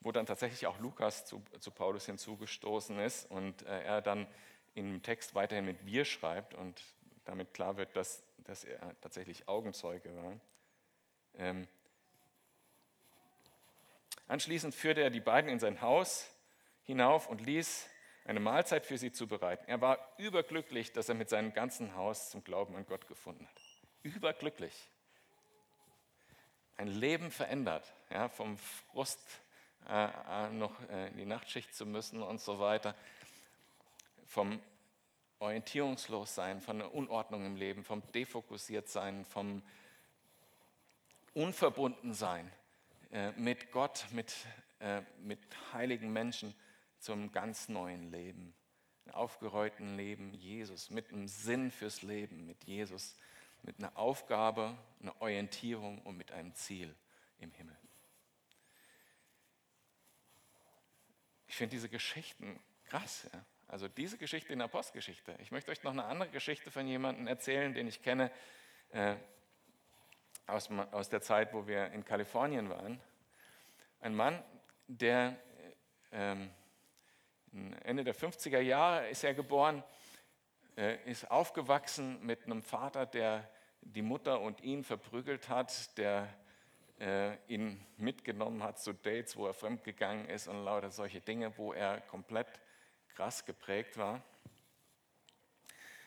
wo 0.01 0.11
dann 0.11 0.25
tatsächlich 0.25 0.67
auch 0.67 0.79
Lukas 0.79 1.25
zu, 1.25 1.43
zu 1.59 1.71
Paulus 1.71 2.05
hinzugestoßen 2.05 2.99
ist 2.99 3.29
und 3.29 3.63
äh, 3.63 3.83
er 3.83 4.01
dann 4.01 4.27
im 4.75 5.01
Text 5.01 5.33
weiterhin 5.35 5.65
mit 5.65 5.85
wir 5.85 6.05
schreibt 6.05 6.53
und 6.53 6.83
damit 7.25 7.53
klar 7.53 7.77
wird, 7.77 7.95
dass, 7.95 8.23
dass 8.37 8.63
er 8.63 8.95
tatsächlich 9.01 9.47
Augenzeuge 9.47 10.15
war. 10.15 10.39
Ähm, 11.35 11.67
Anschließend 14.27 14.75
führte 14.75 15.01
er 15.01 15.09
die 15.09 15.21
beiden 15.21 15.49
in 15.49 15.59
sein 15.59 15.81
Haus 15.81 16.29
hinauf 16.83 17.27
und 17.27 17.41
ließ 17.41 17.89
eine 18.25 18.41
Mahlzeit 18.41 18.85
für 18.85 18.97
sie 18.97 19.11
zubereiten. 19.11 19.63
Er 19.67 19.79
war 19.79 19.99
überglücklich, 20.17 20.91
dass 20.91 21.07
er 21.07 21.15
mit 21.15 21.29
seinem 21.29 21.53
ganzen 21.53 21.95
Haus 21.95 22.29
zum 22.29 22.43
Glauben 22.43 22.75
an 22.75 22.85
Gott 22.85 23.07
gefunden 23.07 23.47
hat. 23.47 23.61
Überglücklich. 24.03 24.89
Ein 26.75 26.87
Leben 26.87 27.31
verändert, 27.31 27.93
ja, 28.09 28.27
vom 28.27 28.57
Frust 28.57 29.19
äh, 29.87 30.05
äh 30.05 30.49
noch 30.49 30.77
äh, 30.89 31.07
in 31.07 31.17
die 31.17 31.25
Nachtschicht 31.25 31.73
zu 31.73 31.85
müssen 31.85 32.21
und 32.21 32.41
so 32.41 32.59
weiter, 32.59 32.95
vom 34.25 34.61
Orientierungslossein, 35.39 36.61
von 36.61 36.79
der 36.79 36.93
Unordnung 36.93 37.45
im 37.45 37.55
Leben, 37.55 37.83
vom 37.83 38.03
Defokussiertsein, 38.11 39.25
vom 39.25 39.63
Unverbundensein 41.33 42.51
äh, 43.11 43.31
mit 43.31 43.71
Gott, 43.71 44.05
mit, 44.11 44.33
äh, 44.79 45.01
mit 45.19 45.39
heiligen 45.73 46.11
Menschen 46.11 46.53
zum 46.99 47.31
ganz 47.31 47.69
neuen 47.69 48.11
Leben. 48.11 48.53
Aufgeräumten 49.11 49.95
Leben, 49.95 50.33
Jesus, 50.33 50.89
mit 50.89 51.11
einem 51.11 51.27
Sinn 51.27 51.71
fürs 51.71 52.01
Leben, 52.01 52.45
mit 52.45 52.65
Jesus, 52.65 53.15
mit 53.63 53.79
einer 53.79 53.97
Aufgabe, 53.97 54.77
einer 55.01 55.19
Orientierung 55.21 56.01
und 56.01 56.17
mit 56.17 56.31
einem 56.31 56.53
Ziel 56.55 56.93
im 57.39 57.51
Himmel. 57.51 57.77
Ich 61.47 61.55
finde 61.55 61.71
diese 61.71 61.89
Geschichten 61.89 62.59
krass. 62.85 63.29
Ja? 63.31 63.45
Also 63.67 63.87
diese 63.87 64.17
Geschichte 64.17 64.53
in 64.53 64.59
der 64.59 64.67
Postgeschichte. 64.67 65.37
Ich 65.41 65.51
möchte 65.51 65.71
euch 65.71 65.83
noch 65.83 65.91
eine 65.91 66.05
andere 66.05 66.29
Geschichte 66.29 66.71
von 66.71 66.87
jemandem 66.87 67.27
erzählen, 67.27 67.73
den 67.73 67.87
ich 67.87 68.01
kenne. 68.01 68.31
Äh, 68.89 69.15
aus, 70.47 70.69
aus 70.91 71.09
der 71.09 71.21
Zeit, 71.21 71.53
wo 71.53 71.67
wir 71.67 71.91
in 71.91 72.03
Kalifornien 72.05 72.69
waren. 72.69 72.99
Ein 73.99 74.15
Mann, 74.15 74.43
der 74.87 75.37
ähm, 76.11 76.49
Ende 77.83 78.03
der 78.03 78.15
50er 78.15 78.59
Jahre 78.59 79.09
ist 79.09 79.23
er 79.23 79.33
geboren, 79.33 79.83
äh, 80.77 80.97
ist 81.09 81.29
aufgewachsen 81.29 82.25
mit 82.25 82.45
einem 82.45 82.61
Vater, 82.61 83.05
der 83.05 83.49
die 83.81 84.01
Mutter 84.01 84.41
und 84.41 84.61
ihn 84.61 84.83
verprügelt 84.83 85.49
hat, 85.49 85.97
der 85.97 86.27
äh, 86.99 87.35
ihn 87.47 87.85
mitgenommen 87.97 88.63
hat 88.63 88.79
zu 88.79 88.93
Dates, 88.93 89.35
wo 89.35 89.47
er 89.47 89.53
fremdgegangen 89.53 90.29
ist 90.29 90.47
und 90.47 90.63
lauter 90.63 90.91
solche 90.91 91.21
Dinge, 91.21 91.57
wo 91.57 91.73
er 91.73 92.01
komplett 92.01 92.47
krass 93.09 93.45
geprägt 93.45 93.97
war. 93.97 94.21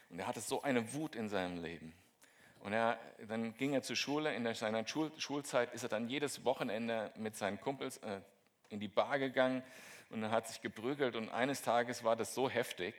Und 0.08 0.18
er 0.18 0.26
hatte 0.26 0.40
so 0.40 0.62
eine 0.62 0.92
Wut 0.94 1.14
in 1.14 1.28
seinem 1.28 1.62
Leben. 1.62 1.94
Und 2.60 2.72
er, 2.72 2.98
dann 3.26 3.54
ging 3.56 3.72
er 3.72 3.82
zur 3.82 3.96
Schule. 3.96 4.34
In 4.34 4.52
seiner 4.54 4.86
Schul 4.86 5.10
Schulzeit 5.18 5.72
ist 5.72 5.82
er 5.82 5.88
dann 5.88 6.08
jedes 6.08 6.44
Wochenende 6.44 7.10
mit 7.16 7.36
seinen 7.36 7.60
Kumpels 7.60 7.98
äh, 7.98 8.20
in 8.68 8.80
die 8.80 8.88
Bar 8.88 9.18
gegangen 9.18 9.62
und 10.10 10.30
hat 10.30 10.48
sich 10.48 10.60
geprügelt. 10.60 11.16
Und 11.16 11.30
eines 11.30 11.62
Tages 11.62 12.04
war 12.04 12.16
das 12.16 12.34
so 12.34 12.50
heftig, 12.50 12.94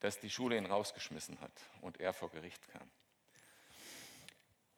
dass 0.00 0.18
die 0.18 0.30
Schule 0.30 0.56
ihn 0.56 0.66
rausgeschmissen 0.66 1.40
hat 1.40 1.52
und 1.80 2.00
er 2.00 2.12
vor 2.12 2.30
Gericht 2.30 2.68
kam. 2.72 2.88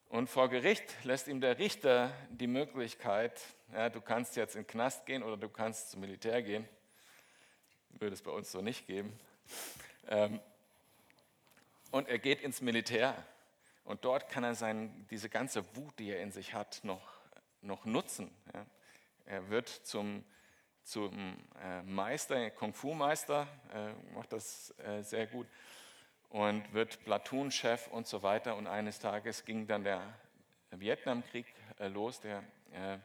Und 0.09 0.29
vor 0.29 0.49
Gericht 0.49 0.85
lässt 1.05 1.27
ihm 1.27 1.41
der 1.41 1.59
Richter 1.59 2.13
die 2.29 2.47
Möglichkeit, 2.47 3.41
ja, 3.73 3.89
du 3.89 4.01
kannst 4.01 4.37
jetzt 4.37 4.55
in 4.55 4.63
den 4.63 4.69
Knast 4.69 5.07
gehen 5.07 5.23
oder 5.23 5.37
du 5.37 5.49
kannst 5.49 5.91
zum 5.91 6.03
Militär 6.03 6.43
gehen. 6.43 6.69
Würde 7.99 8.15
es 8.15 8.23
bei 8.23 8.31
uns 8.31 8.53
so 8.53 8.61
nicht 8.61 8.87
geben. 8.87 9.19
Ähm, 10.09 10.41
und 11.91 12.09
er 12.09 12.19
geht 12.19 12.43
ins 12.43 12.61
Militär. 12.61 13.17
Und 13.85 14.05
dort 14.05 14.29
kann 14.29 14.45
er 14.45 14.55
sein, 14.55 15.07
diese 15.11 15.29
ganze 15.29 15.77
Wut, 15.77 15.99
die 15.99 16.11
er 16.11 16.21
in 16.21 16.33
sich 16.33 16.55
hat, 16.55 16.81
noch, 16.85 17.07
noch 17.61 17.85
nutzen. 17.85 18.35
Ja. 18.53 18.67
Er 19.27 19.49
wird 19.51 19.69
zum, 19.69 20.25
zum 20.83 21.37
äh, 21.63 21.83
Meister, 21.83 22.51
Kung-Fu-Meister, 22.51 23.47
äh, 23.73 23.93
macht 24.15 24.33
das 24.33 24.75
äh, 24.79 25.03
sehr 25.03 25.27
gut 25.27 25.47
und 26.31 26.73
wird 26.73 27.05
Platoon-Chef 27.05 27.89
und 27.89 28.07
so 28.07 28.23
weiter. 28.23 28.57
Und 28.57 28.67
eines 28.67 28.99
Tages 28.99 29.45
ging 29.45 29.67
dann 29.67 29.85
der 29.85 30.03
Vietnamkrieg 30.71 31.47
äh, 31.79 31.89
los, 31.89 32.21
der 32.21 32.43
äh, 32.73 32.99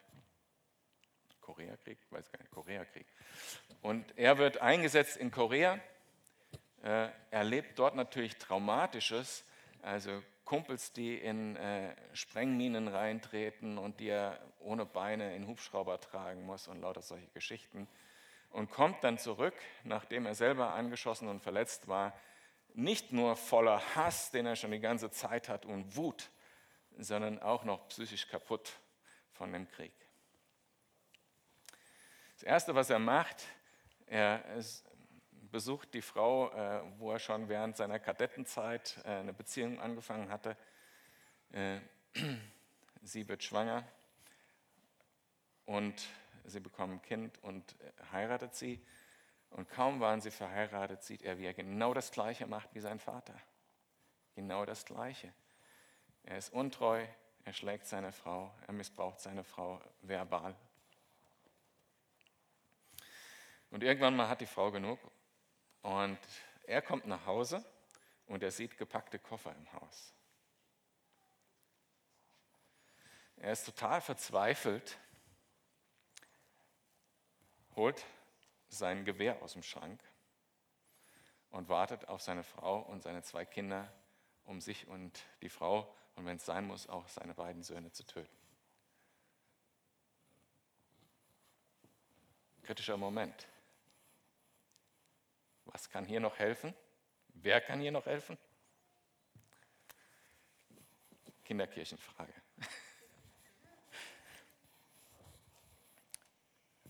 Koreakrieg, 1.41 1.97
weiß 2.09 2.31
gar 2.31 2.39
nicht, 2.39 2.51
Koreakrieg. 2.51 3.05
Und 3.81 4.17
er 4.17 4.37
wird 4.37 4.61
eingesetzt 4.61 5.17
in 5.17 5.31
Korea. 5.31 5.79
Äh, 6.83 7.09
er 7.31 7.43
lebt 7.43 7.77
dort 7.77 7.95
natürlich 7.95 8.37
Traumatisches, 8.37 9.45
also 9.81 10.23
Kumpels, 10.49 10.91
die 10.93 11.15
in 11.15 11.55
äh, 11.57 11.95
Sprengminen 12.13 12.87
reintreten 12.87 13.77
und 13.77 13.99
die 13.99 14.07
er 14.07 14.39
ohne 14.57 14.83
Beine 14.83 15.35
in 15.35 15.47
Hubschrauber 15.47 16.01
tragen 16.01 16.43
muss 16.43 16.67
und 16.67 16.81
lauter 16.81 17.03
solche 17.03 17.27
Geschichten. 17.27 17.87
Und 18.49 18.71
kommt 18.71 19.03
dann 19.03 19.19
zurück, 19.19 19.53
nachdem 19.83 20.25
er 20.25 20.33
selber 20.33 20.73
angeschossen 20.73 21.27
und 21.27 21.39
verletzt 21.39 21.87
war, 21.87 22.19
nicht 22.73 23.13
nur 23.13 23.35
voller 23.35 23.79
Hass, 23.93 24.31
den 24.31 24.47
er 24.47 24.55
schon 24.55 24.71
die 24.71 24.79
ganze 24.79 25.11
Zeit 25.11 25.49
hat, 25.49 25.67
und 25.67 25.95
Wut, 25.95 26.31
sondern 26.97 27.39
auch 27.43 27.63
noch 27.63 27.87
psychisch 27.89 28.27
kaputt 28.27 28.71
von 29.33 29.53
dem 29.53 29.69
Krieg. 29.69 29.93
Das 32.33 32.41
Erste, 32.41 32.73
was 32.73 32.89
er 32.89 32.97
macht, 32.97 33.45
er 34.07 34.43
ist, 34.55 34.83
besucht 35.51 35.93
die 35.93 36.01
Frau, 36.01 36.51
äh, 36.51 36.81
wo 36.97 37.11
er 37.11 37.19
schon 37.19 37.49
während 37.49 37.77
seiner 37.77 37.99
Kadettenzeit 37.99 38.99
äh, 39.03 39.09
eine 39.09 39.33
Beziehung 39.33 39.79
angefangen 39.79 40.29
hatte. 40.29 40.55
Äh, 41.51 41.79
sie 43.01 43.27
wird 43.27 43.43
schwanger 43.43 43.83
und 45.65 46.07
sie 46.45 46.59
bekommen 46.59 46.93
ein 46.93 47.01
Kind 47.01 47.43
und 47.43 47.75
heiratet 48.11 48.55
sie. 48.55 48.83
Und 49.51 49.69
kaum 49.69 49.99
waren 49.99 50.21
sie 50.21 50.31
verheiratet, 50.31 51.03
sieht 51.03 51.23
er, 51.23 51.39
wie 51.39 51.45
er 51.45 51.53
genau 51.53 51.93
das 51.93 52.11
Gleiche 52.11 52.45
macht 52.45 52.73
wie 52.75 52.79
sein 52.79 52.99
Vater. 52.99 53.33
Genau 54.35 54.65
das 54.65 54.85
Gleiche. 54.85 55.33
Er 56.23 56.37
ist 56.37 56.53
untreu, 56.53 57.03
er 57.45 57.53
schlägt 57.53 57.87
seine 57.87 58.11
Frau, 58.11 58.53
er 58.67 58.73
missbraucht 58.73 59.19
seine 59.19 59.43
Frau 59.43 59.81
verbal. 60.01 60.55
Und 63.71 63.83
irgendwann 63.83 64.15
mal 64.15 64.29
hat 64.29 64.41
die 64.41 64.45
Frau 64.45 64.71
genug 64.71 64.99
und 65.81 66.19
er 66.63 66.81
kommt 66.81 67.05
nach 67.07 67.25
Hause 67.25 67.63
und 68.27 68.43
er 68.43 68.51
sieht 68.51 68.77
gepackte 68.77 69.19
Koffer 69.19 69.55
im 69.55 69.73
Haus. 69.73 70.13
Er 73.37 73.53
ist 73.53 73.65
total 73.65 74.01
verzweifelt, 74.01 74.97
holt 77.75 78.05
sein 78.67 79.05
Gewehr 79.05 79.41
aus 79.41 79.53
dem 79.53 79.63
Schrank 79.63 80.01
und 81.49 81.69
wartet 81.69 82.07
auf 82.07 82.21
seine 82.21 82.43
Frau 82.43 82.79
und 82.81 83.01
seine 83.01 83.23
zwei 83.23 83.45
Kinder 83.45 83.91
um 84.43 84.61
sich 84.61 84.87
und 84.87 85.23
die 85.41 85.49
Frau 85.49 85.95
und 86.15 86.25
wenn 86.25 86.35
es 86.37 86.45
sein 86.45 86.67
muss, 86.67 86.87
auch 86.87 87.07
seine 87.07 87.33
beiden 87.33 87.63
Söhne 87.63 87.91
zu 87.91 88.05
töten. 88.05 88.35
Kritischer 92.63 92.97
Moment. 92.97 93.47
Was 95.71 95.89
kann 95.89 96.05
hier 96.05 96.19
noch 96.19 96.37
helfen? 96.39 96.73
Wer 97.29 97.61
kann 97.61 97.79
hier 97.79 97.91
noch 97.91 98.05
helfen? 98.05 98.37
Kinderkirchenfrage. 101.45 102.33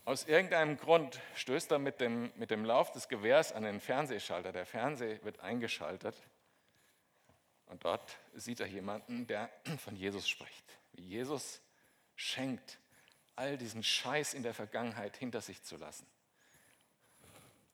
Aus 0.04 0.24
irgendeinem 0.24 0.76
Grund 0.76 1.20
stößt 1.36 1.70
er 1.70 1.78
mit 1.78 2.00
dem, 2.00 2.32
mit 2.36 2.50
dem 2.50 2.64
Lauf 2.64 2.90
des 2.92 3.08
Gewehrs 3.08 3.52
an 3.52 3.62
den 3.62 3.80
Fernsehschalter. 3.80 4.52
Der 4.52 4.66
Fernseher 4.66 5.22
wird 5.24 5.40
eingeschaltet 5.40 6.16
und 7.66 7.84
dort 7.84 8.18
sieht 8.34 8.60
er 8.60 8.66
jemanden, 8.66 9.26
der 9.26 9.50
von 9.78 9.96
Jesus 9.96 10.28
spricht. 10.28 10.78
Wie 10.92 11.02
Jesus 11.02 11.62
schenkt, 12.16 12.78
all 13.36 13.56
diesen 13.56 13.82
Scheiß 13.82 14.34
in 14.34 14.42
der 14.42 14.52
Vergangenheit 14.52 15.16
hinter 15.16 15.40
sich 15.40 15.62
zu 15.62 15.76
lassen. 15.76 16.06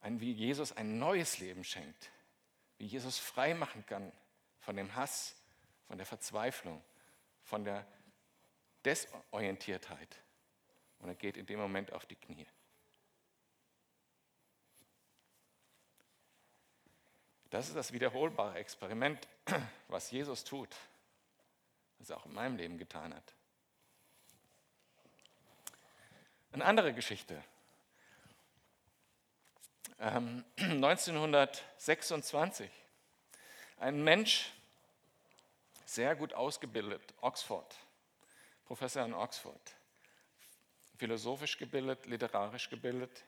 Ein, 0.01 0.21
wie 0.21 0.33
Jesus 0.33 0.73
ein 0.73 0.99
neues 0.99 1.39
Leben 1.39 1.65
schenkt. 1.65 2.11
Wie 2.79 2.87
Jesus 2.87 3.19
frei 3.19 3.55
machen 3.55 3.85
kann 3.87 4.13
von 4.61 4.77
dem 4.77 4.95
Hass, 4.95 5.37
von 5.87 5.97
der 5.97 6.07
Verzweiflung, 6.07 6.83
von 7.43 7.65
der 7.65 7.87
Desorientiertheit 8.85 10.17
und 10.99 11.09
er 11.09 11.15
geht 11.15 11.37
in 11.37 11.47
dem 11.47 11.59
Moment 11.59 11.93
auf 11.93 12.07
die 12.07 12.17
Knie. 12.17 12.47
Das 17.51 17.69
ist 17.69 17.77
das 17.77 17.93
wiederholbare 17.93 18.59
Experiment, 18.59 19.27
was 19.89 20.11
Jesus 20.11 20.45
tut, 20.45 20.75
was 21.99 22.11
er 22.11 22.17
auch 22.17 22.27
in 22.27 22.35
meinem 22.35 22.57
Leben 22.57 22.79
getan 22.79 23.15
hat. 23.15 23.35
Eine 26.53 26.65
andere 26.65 26.95
Geschichte. 26.95 27.43
1926. 29.99 32.67
Ähm, 32.67 32.73
Ein 33.85 34.03
Mensch, 34.05 34.53
sehr 35.85 36.17
gut 36.17 36.33
ausgebildet, 36.33 37.13
Oxford, 37.21 37.77
Professor 38.65 39.05
in 39.05 39.13
Oxford, 39.13 39.61
philosophisch 40.97 41.59
gebildet, 41.59 42.07
literarisch 42.07 42.71
gebildet. 42.71 43.23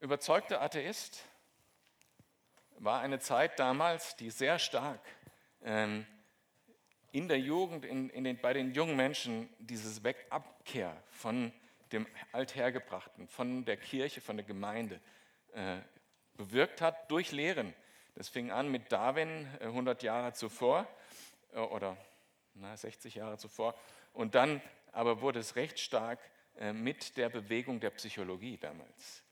Überzeugter 0.00 0.60
Atheist 0.60 1.22
war 2.78 3.00
eine 3.00 3.20
Zeit 3.20 3.60
damals, 3.60 4.16
die 4.16 4.30
sehr 4.30 4.58
stark 4.58 5.00
ähm, 5.62 6.04
in 7.12 7.28
der 7.28 7.38
Jugend, 7.38 7.84
in, 7.84 8.10
in 8.10 8.24
den, 8.24 8.40
bei 8.40 8.52
den 8.52 8.72
jungen 8.72 8.96
Menschen 8.96 9.48
dieses 9.60 10.02
Wegabkehr 10.02 11.00
von 11.12 11.52
dem 11.92 12.06
Althergebrachten, 12.32 13.28
von 13.28 13.64
der 13.64 13.76
Kirche, 13.76 14.20
von 14.20 14.36
der 14.36 14.46
Gemeinde 14.46 15.00
äh, 15.52 15.78
bewirkt 16.34 16.80
hat 16.80 17.10
durch 17.10 17.32
Lehren. 17.32 17.74
Das 18.14 18.28
fing 18.28 18.50
an 18.50 18.70
mit 18.70 18.90
Darwin 18.92 19.48
äh, 19.60 19.64
100 19.64 20.02
Jahre 20.02 20.32
zuvor 20.32 20.86
äh, 21.52 21.58
oder 21.58 21.96
na, 22.54 22.76
60 22.76 23.14
Jahre 23.14 23.38
zuvor. 23.38 23.74
Und 24.12 24.34
dann 24.34 24.60
aber 24.92 25.20
wurde 25.20 25.40
es 25.40 25.56
recht 25.56 25.78
stark 25.78 26.18
äh, 26.56 26.72
mit 26.72 27.16
der 27.16 27.30
Bewegung 27.30 27.80
der 27.80 27.90
Psychologie 27.90 28.58
damals. 28.58 29.22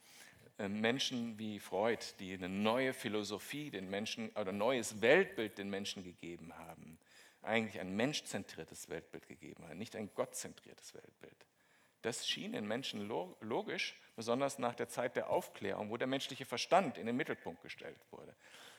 Äh, 0.58 0.68
Menschen 0.68 1.38
wie 1.38 1.58
Freud, 1.58 2.04
die 2.18 2.34
eine 2.34 2.48
neue 2.48 2.92
Philosophie 2.92 3.70
den 3.70 3.90
Menschen 3.90 4.30
oder 4.30 4.52
neues 4.52 5.00
Weltbild 5.00 5.58
den 5.58 5.70
Menschen 5.70 6.02
gegeben 6.02 6.56
haben, 6.56 6.98
eigentlich 7.42 7.80
ein 7.80 7.94
menschzentriertes 7.96 8.88
Weltbild 8.88 9.26
gegeben 9.26 9.66
haben, 9.66 9.78
nicht 9.78 9.96
ein 9.96 10.10
gottzentriertes 10.14 10.94
Weltbild. 10.94 11.46
Das 12.02 12.26
schien 12.26 12.52
den 12.52 12.66
Menschen 12.66 13.06
logisch, 13.40 14.00
besonders 14.16 14.58
nach 14.58 14.74
der 14.74 14.88
Zeit 14.88 15.16
der 15.16 15.30
Aufklärung, 15.30 15.90
wo 15.90 15.96
der 15.96 16.06
menschliche 16.06 16.46
Verstand 16.46 16.98
in 16.98 17.06
den 17.06 17.16
Mittelpunkt 17.16 17.62
gestellt 17.62 18.00
wurde. 18.10 18.34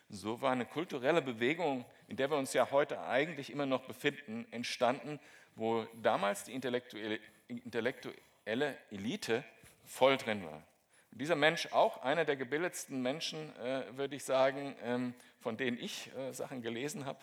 So 0.09 0.41
war 0.41 0.51
eine 0.51 0.65
kulturelle 0.65 1.21
Bewegung, 1.21 1.85
in 2.07 2.17
der 2.17 2.29
wir 2.29 2.37
uns 2.37 2.53
ja 2.53 2.69
heute 2.71 3.01
eigentlich 3.01 3.49
immer 3.49 3.65
noch 3.65 3.83
befinden, 3.83 4.45
entstanden, 4.51 5.19
wo 5.55 5.85
damals 6.01 6.43
die 6.43 6.53
intellektuelle, 6.53 7.19
intellektuelle 7.47 8.77
Elite 8.89 9.43
voll 9.85 10.17
drin 10.17 10.43
war. 10.43 10.63
Und 11.11 11.21
dieser 11.21 11.35
Mensch, 11.35 11.67
auch 11.71 12.01
einer 12.01 12.25
der 12.25 12.35
gebildetsten 12.35 13.01
Menschen, 13.01 13.55
äh, 13.57 13.97
würde 13.97 14.15
ich 14.15 14.23
sagen, 14.23 14.75
ähm, 14.83 15.13
von 15.39 15.57
denen 15.57 15.77
ich 15.77 16.13
äh, 16.15 16.33
Sachen 16.33 16.61
gelesen 16.61 17.05
habe. 17.05 17.19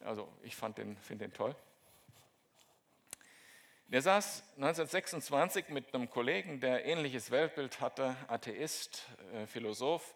Also 0.00 0.28
ich 0.42 0.56
den, 0.76 0.96
finde 0.98 1.24
den 1.26 1.32
toll. 1.32 1.54
Der 3.88 4.00
saß 4.00 4.42
1926 4.56 5.68
mit 5.68 5.94
einem 5.94 6.08
Kollegen, 6.08 6.58
der 6.58 6.86
ähnliches 6.86 7.30
Weltbild 7.30 7.80
hatte, 7.82 8.16
Atheist, 8.28 9.06
äh, 9.34 9.46
Philosoph, 9.46 10.14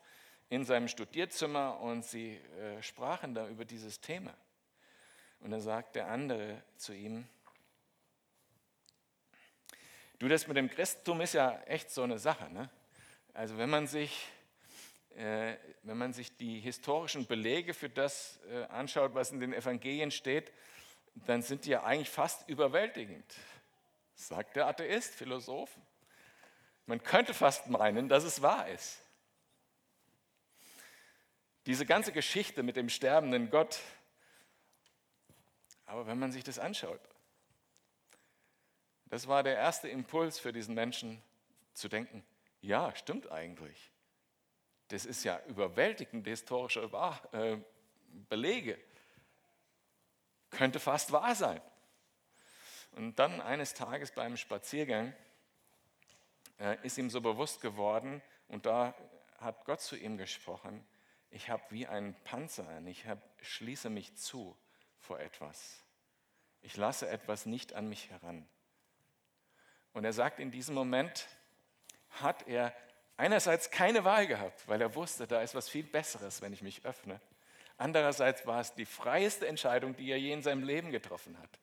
in 0.48 0.64
seinem 0.64 0.88
Studierzimmer 0.88 1.78
und 1.80 2.02
sie 2.02 2.36
äh, 2.36 2.82
sprachen 2.82 3.34
da 3.34 3.46
über 3.46 3.66
dieses 3.66 4.00
Thema. 4.00 4.34
Und 5.40 5.50
dann 5.50 5.60
sagt 5.60 5.96
der 5.96 6.08
andere 6.08 6.62
zu 6.78 6.94
ihm, 6.94 7.28
du, 10.18 10.28
das 10.28 10.48
mit 10.48 10.56
dem 10.56 10.70
Christentum 10.70 11.20
ist 11.20 11.34
ja 11.34 11.60
echt 11.66 11.90
so 11.90 12.02
eine 12.02 12.18
Sache. 12.18 12.50
Ne? 12.50 12.70
Also 13.34 13.58
wenn 13.58 13.68
man 13.68 13.86
sich, 13.86 14.28
äh, 15.14 15.56
wenn 15.82 15.98
man 15.98 16.14
sich 16.14 16.34
die 16.38 16.58
historischen 16.58 17.26
Belege 17.26 17.74
für 17.74 17.90
das 17.90 18.40
anschaut, 18.70 19.14
was 19.14 19.30
in 19.30 19.40
den 19.40 19.52
Evangelien 19.52 20.10
steht, 20.10 20.52
dann 21.26 21.42
sind 21.42 21.66
die 21.66 21.70
ja 21.70 21.84
eigentlich 21.84 22.10
fast 22.10 22.48
überwältigend, 22.48 23.24
sagt 24.18 24.56
der 24.56 24.66
Atheist, 24.66 25.14
Philosoph. 25.14 25.70
Man 26.86 27.02
könnte 27.02 27.34
fast 27.34 27.68
meinen, 27.68 28.08
dass 28.08 28.24
es 28.24 28.42
wahr 28.42 28.68
ist. 28.68 28.98
Diese 31.66 31.86
ganze 31.86 32.12
Geschichte 32.12 32.62
mit 32.62 32.76
dem 32.76 32.88
sterbenden 32.88 33.50
Gott. 33.50 33.78
Aber 35.86 36.06
wenn 36.06 36.18
man 36.18 36.32
sich 36.32 36.42
das 36.44 36.58
anschaut, 36.58 37.00
das 39.06 39.28
war 39.28 39.42
der 39.42 39.54
erste 39.54 39.88
Impuls 39.88 40.38
für 40.38 40.52
diesen 40.52 40.74
Menschen 40.74 41.22
zu 41.72 41.88
denken, 41.88 42.24
ja, 42.60 42.94
stimmt 42.96 43.30
eigentlich. 43.30 43.90
Das 44.88 45.06
ist 45.06 45.24
ja 45.24 45.40
überwältigende 45.46 46.30
historische 46.30 46.90
äh, 47.32 47.58
Belege. 48.28 48.78
Könnte 50.50 50.80
fast 50.80 51.12
wahr 51.12 51.34
sein. 51.34 51.60
Und 52.92 53.18
dann 53.18 53.40
eines 53.40 53.74
Tages 53.74 54.10
beim 54.12 54.36
Spaziergang 54.36 55.14
äh, 56.58 56.76
ist 56.82 56.98
ihm 56.98 57.10
so 57.10 57.20
bewusst 57.20 57.60
geworden, 57.60 58.22
und 58.48 58.66
da 58.66 58.94
hat 59.38 59.64
Gott 59.64 59.80
zu 59.80 59.96
ihm 59.96 60.16
gesprochen, 60.16 60.84
ich 61.30 61.50
habe 61.50 61.62
wie 61.70 61.86
einen 61.86 62.14
Panzer 62.24 62.66
an, 62.68 62.86
ich 62.86 63.06
hab, 63.06 63.18
schließe 63.42 63.90
mich 63.90 64.16
zu 64.16 64.56
vor 64.98 65.20
etwas. 65.20 65.82
Ich 66.62 66.76
lasse 66.76 67.08
etwas 67.08 67.46
nicht 67.46 67.74
an 67.74 67.88
mich 67.88 68.10
heran. 68.10 68.48
Und 69.92 70.04
er 70.04 70.12
sagt, 70.12 70.40
in 70.40 70.50
diesem 70.50 70.74
Moment 70.74 71.28
hat 72.10 72.48
er 72.48 72.74
einerseits 73.16 73.70
keine 73.70 74.04
Wahl 74.04 74.26
gehabt, 74.26 74.66
weil 74.66 74.80
er 74.80 74.94
wusste, 74.94 75.26
da 75.26 75.42
ist 75.42 75.54
was 75.54 75.68
viel 75.68 75.84
Besseres, 75.84 76.40
wenn 76.40 76.52
ich 76.52 76.62
mich 76.62 76.84
öffne. 76.84 77.20
Andererseits 77.76 78.46
war 78.46 78.60
es 78.60 78.74
die 78.74 78.86
freieste 78.86 79.46
Entscheidung, 79.46 79.94
die 79.94 80.10
er 80.10 80.18
je 80.18 80.32
in 80.32 80.42
seinem 80.42 80.64
Leben 80.64 80.90
getroffen 80.90 81.38
hat. 81.38 81.60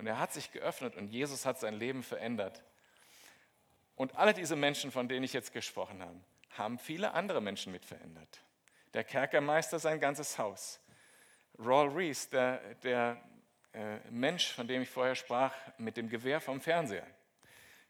Und 0.00 0.08
er 0.08 0.18
hat 0.18 0.32
sich 0.32 0.50
geöffnet 0.50 0.96
und 0.96 1.08
Jesus 1.08 1.46
hat 1.46 1.60
sein 1.60 1.74
Leben 1.74 2.02
verändert. 2.02 2.64
Und 3.94 4.16
alle 4.16 4.34
diese 4.34 4.56
Menschen, 4.56 4.90
von 4.90 5.08
denen 5.08 5.24
ich 5.24 5.32
jetzt 5.32 5.52
gesprochen 5.52 6.02
habe, 6.02 6.18
haben 6.50 6.78
viele 6.78 7.12
andere 7.12 7.40
Menschen 7.40 7.70
mit 7.70 7.84
verändert 7.84 8.40
der 8.94 9.04
Kerkermeister 9.04 9.78
sein 9.78 10.00
ganzes 10.00 10.38
Haus. 10.38 10.80
Rawl 11.58 11.88
Rees, 11.88 12.28
der, 12.30 12.74
der 12.76 13.22
äh, 13.72 13.98
Mensch, 14.10 14.52
von 14.52 14.66
dem 14.66 14.82
ich 14.82 14.88
vorher 14.88 15.14
sprach, 15.14 15.54
mit 15.78 15.96
dem 15.96 16.08
Gewehr 16.08 16.40
vom 16.40 16.60
Fernseher, 16.60 17.06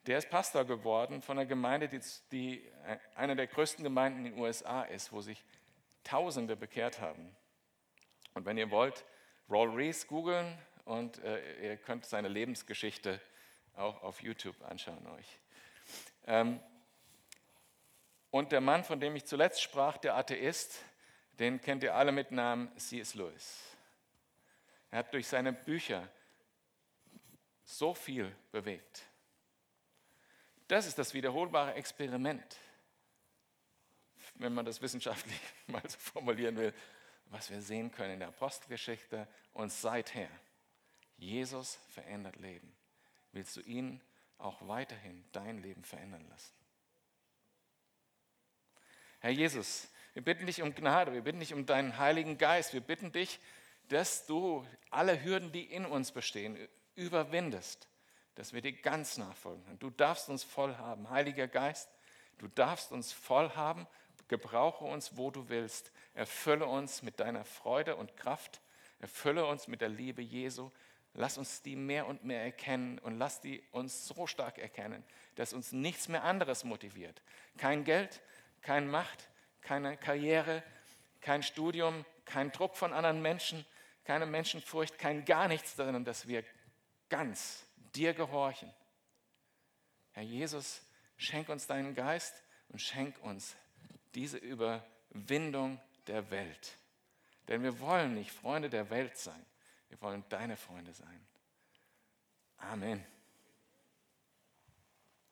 der 0.07 0.18
ist 0.18 0.30
Pastor 0.30 0.64
geworden 0.64 1.22
von 1.22 1.39
einer 1.39 1.47
Gemeinde, 1.47 1.89
die, 1.89 2.01
die 2.32 2.66
äh, 2.87 2.99
eine 3.14 3.37
der 3.37 3.47
größten 3.47 3.85
Gemeinden 3.85 4.26
in 4.26 4.32
den 4.32 4.41
USA 4.41 4.82
ist, 4.82 5.12
wo 5.12 5.20
sich 5.20 5.45
Tausende 6.03 6.57
bekehrt 6.57 7.01
haben. 7.01 7.37
Und 8.32 8.47
wenn 8.47 8.57
ihr 8.57 8.70
wollt, 8.70 9.05
Rawl 9.51 9.68
Rees 9.70 10.07
googeln 10.07 10.57
und 10.91 11.22
äh, 11.22 11.68
ihr 11.68 11.76
könnt 11.76 12.05
seine 12.05 12.26
Lebensgeschichte 12.26 13.20
auch 13.76 14.03
auf 14.03 14.22
YouTube 14.22 14.61
anschauen 14.62 15.07
euch. 15.07 15.38
Ähm, 16.26 16.59
und 18.32 18.51
der 18.51 18.61
Mann, 18.61 18.82
von 18.82 18.99
dem 18.99 19.14
ich 19.14 19.24
zuletzt 19.24 19.62
sprach, 19.62 19.99
der 19.99 20.16
Atheist, 20.16 20.82
den 21.38 21.61
kennt 21.61 21.84
ihr 21.84 21.95
alle 21.95 22.11
mit 22.11 22.32
Namen 22.32 22.76
C.S. 22.76 23.14
Lewis. 23.14 23.76
Er 24.91 24.99
hat 24.99 25.14
durch 25.14 25.28
seine 25.28 25.53
Bücher 25.53 26.09
so 27.62 27.95
viel 27.95 28.34
bewegt. 28.51 29.07
Das 30.66 30.86
ist 30.86 30.99
das 30.99 31.14
wiederholbare 31.14 31.74
Experiment. 31.74 32.57
wenn 34.34 34.55
man 34.55 34.64
das 34.64 34.82
wissenschaftlich 34.82 35.41
mal 35.68 35.82
so 35.86 35.99
formulieren 35.99 36.57
will, 36.57 36.74
was 37.26 37.49
wir 37.49 37.62
sehen 37.62 37.93
können 37.93 38.14
in 38.14 38.18
der 38.18 38.28
Apostelgeschichte 38.28 39.28
und 39.53 39.70
seither. 39.70 40.28
Jesus 41.21 41.79
verändert 41.91 42.37
Leben. 42.37 42.73
Willst 43.33 43.57
du 43.57 43.61
ihn 43.61 44.01
auch 44.39 44.66
weiterhin 44.66 45.25
dein 45.33 45.59
Leben 45.59 45.85
verändern 45.85 46.27
lassen? 46.29 46.55
Herr 49.21 49.31
Jesus, 49.31 49.89
wir 50.14 50.25
bitten 50.25 50.47
dich 50.47 50.62
um 50.62 50.75
Gnade, 50.75 51.12
wir 51.12 51.21
bitten 51.21 51.41
dich 51.41 51.53
um 51.53 51.66
deinen 51.66 51.99
Heiligen 51.99 52.39
Geist, 52.39 52.73
wir 52.73 52.81
bitten 52.81 53.12
dich, 53.12 53.39
dass 53.89 54.27
du 54.27 54.66
alle 54.91 55.23
Hürden, 55.23 55.53
die 55.53 55.64
in 55.64 55.85
uns 55.85 56.11
bestehen, 56.11 56.57
überwindest, 56.95 57.89
dass 58.35 58.55
wir 58.55 58.62
dir 58.62 58.73
ganz 58.73 59.18
nachfolgen. 59.18 59.79
Du 59.79 59.91
darfst 59.91 60.31
uns 60.31 60.43
voll 60.43 60.77
haben, 60.77 61.11
Heiliger 61.11 61.49
Geist, 61.49 61.91
du 62.39 62.49
darfst 62.49 62.93
uns 62.93 63.12
voll 63.12 63.51
haben, 63.51 63.87
gebrauche 64.29 64.85
uns, 64.85 65.18
wo 65.18 65.31
du 65.31 65.51
willst, 65.51 65.93
erfülle 66.14 66.66
uns 66.66 67.03
mit 67.03 67.21
deiner 67.21 67.45
Freude 67.45 67.97
und 67.97 68.16
Kraft, 68.16 68.62
erfülle 69.01 69.45
uns 69.45 69.68
mit 69.68 69.83
der 69.83 69.91
Liebe 69.91 70.23
Jesu, 70.23 70.71
lass 71.15 71.39
uns 71.39 71.63
die 71.63 71.77
mehr 71.77 72.07
und 72.07 72.25
mehr 72.25 72.43
erkennen 72.43 72.99
und 72.99 73.19
lass 73.19 73.41
die 73.41 73.63
uns 73.73 74.07
so 74.07 74.27
stark 74.27 74.59
erkennen, 74.59 75.05
dass 75.35 75.53
uns 75.53 75.73
nichts 75.73 76.09
mehr 76.09 76.25
anderes 76.25 76.65
motiviert. 76.65 77.23
Kein 77.57 77.85
Geld, 77.85 78.21
keine 78.63 78.87
Macht, 78.87 79.29
keine 79.61 79.97
Karriere, 79.97 80.63
kein 81.21 81.43
Studium, 81.43 82.05
kein 82.25 82.53
Druck 82.53 82.77
von 82.77 82.93
anderen 82.93 83.23
Menschen, 83.23 83.65
keine 84.05 84.27
Menschenfurcht, 84.27 84.99
kein 84.99 85.25
gar 85.25 85.49
nichts, 85.49 85.77
sondern 85.77 86.05
dass 86.05 86.27
wir 86.27 86.45
ganz 87.09 87.67
dir 87.95 88.15
gehorchen. 88.15 88.73
Herr 90.13 90.23
Jesus, 90.23 90.83
schenk 91.17 91.49
uns 91.49 91.67
deinen 91.67 91.95
Geist 91.95 92.43
und 92.69 92.81
schenk 92.81 93.19
uns 93.23 93.57
diese 94.15 94.39
Überwindung 94.39 95.81
der 96.07 96.31
Welt. 96.31 96.79
Denn 97.49 97.63
wir 97.63 97.81
wollen 97.81 98.15
nicht 98.15 98.31
Freunde 98.31 98.71
der 98.71 98.91
Welt 98.91 99.17
sein, 99.17 99.45
wir 99.91 100.01
wollen 100.01 100.24
deine 100.28 100.57
Freunde 100.57 100.95
sein. 100.95 101.26
Amen. 102.57 103.05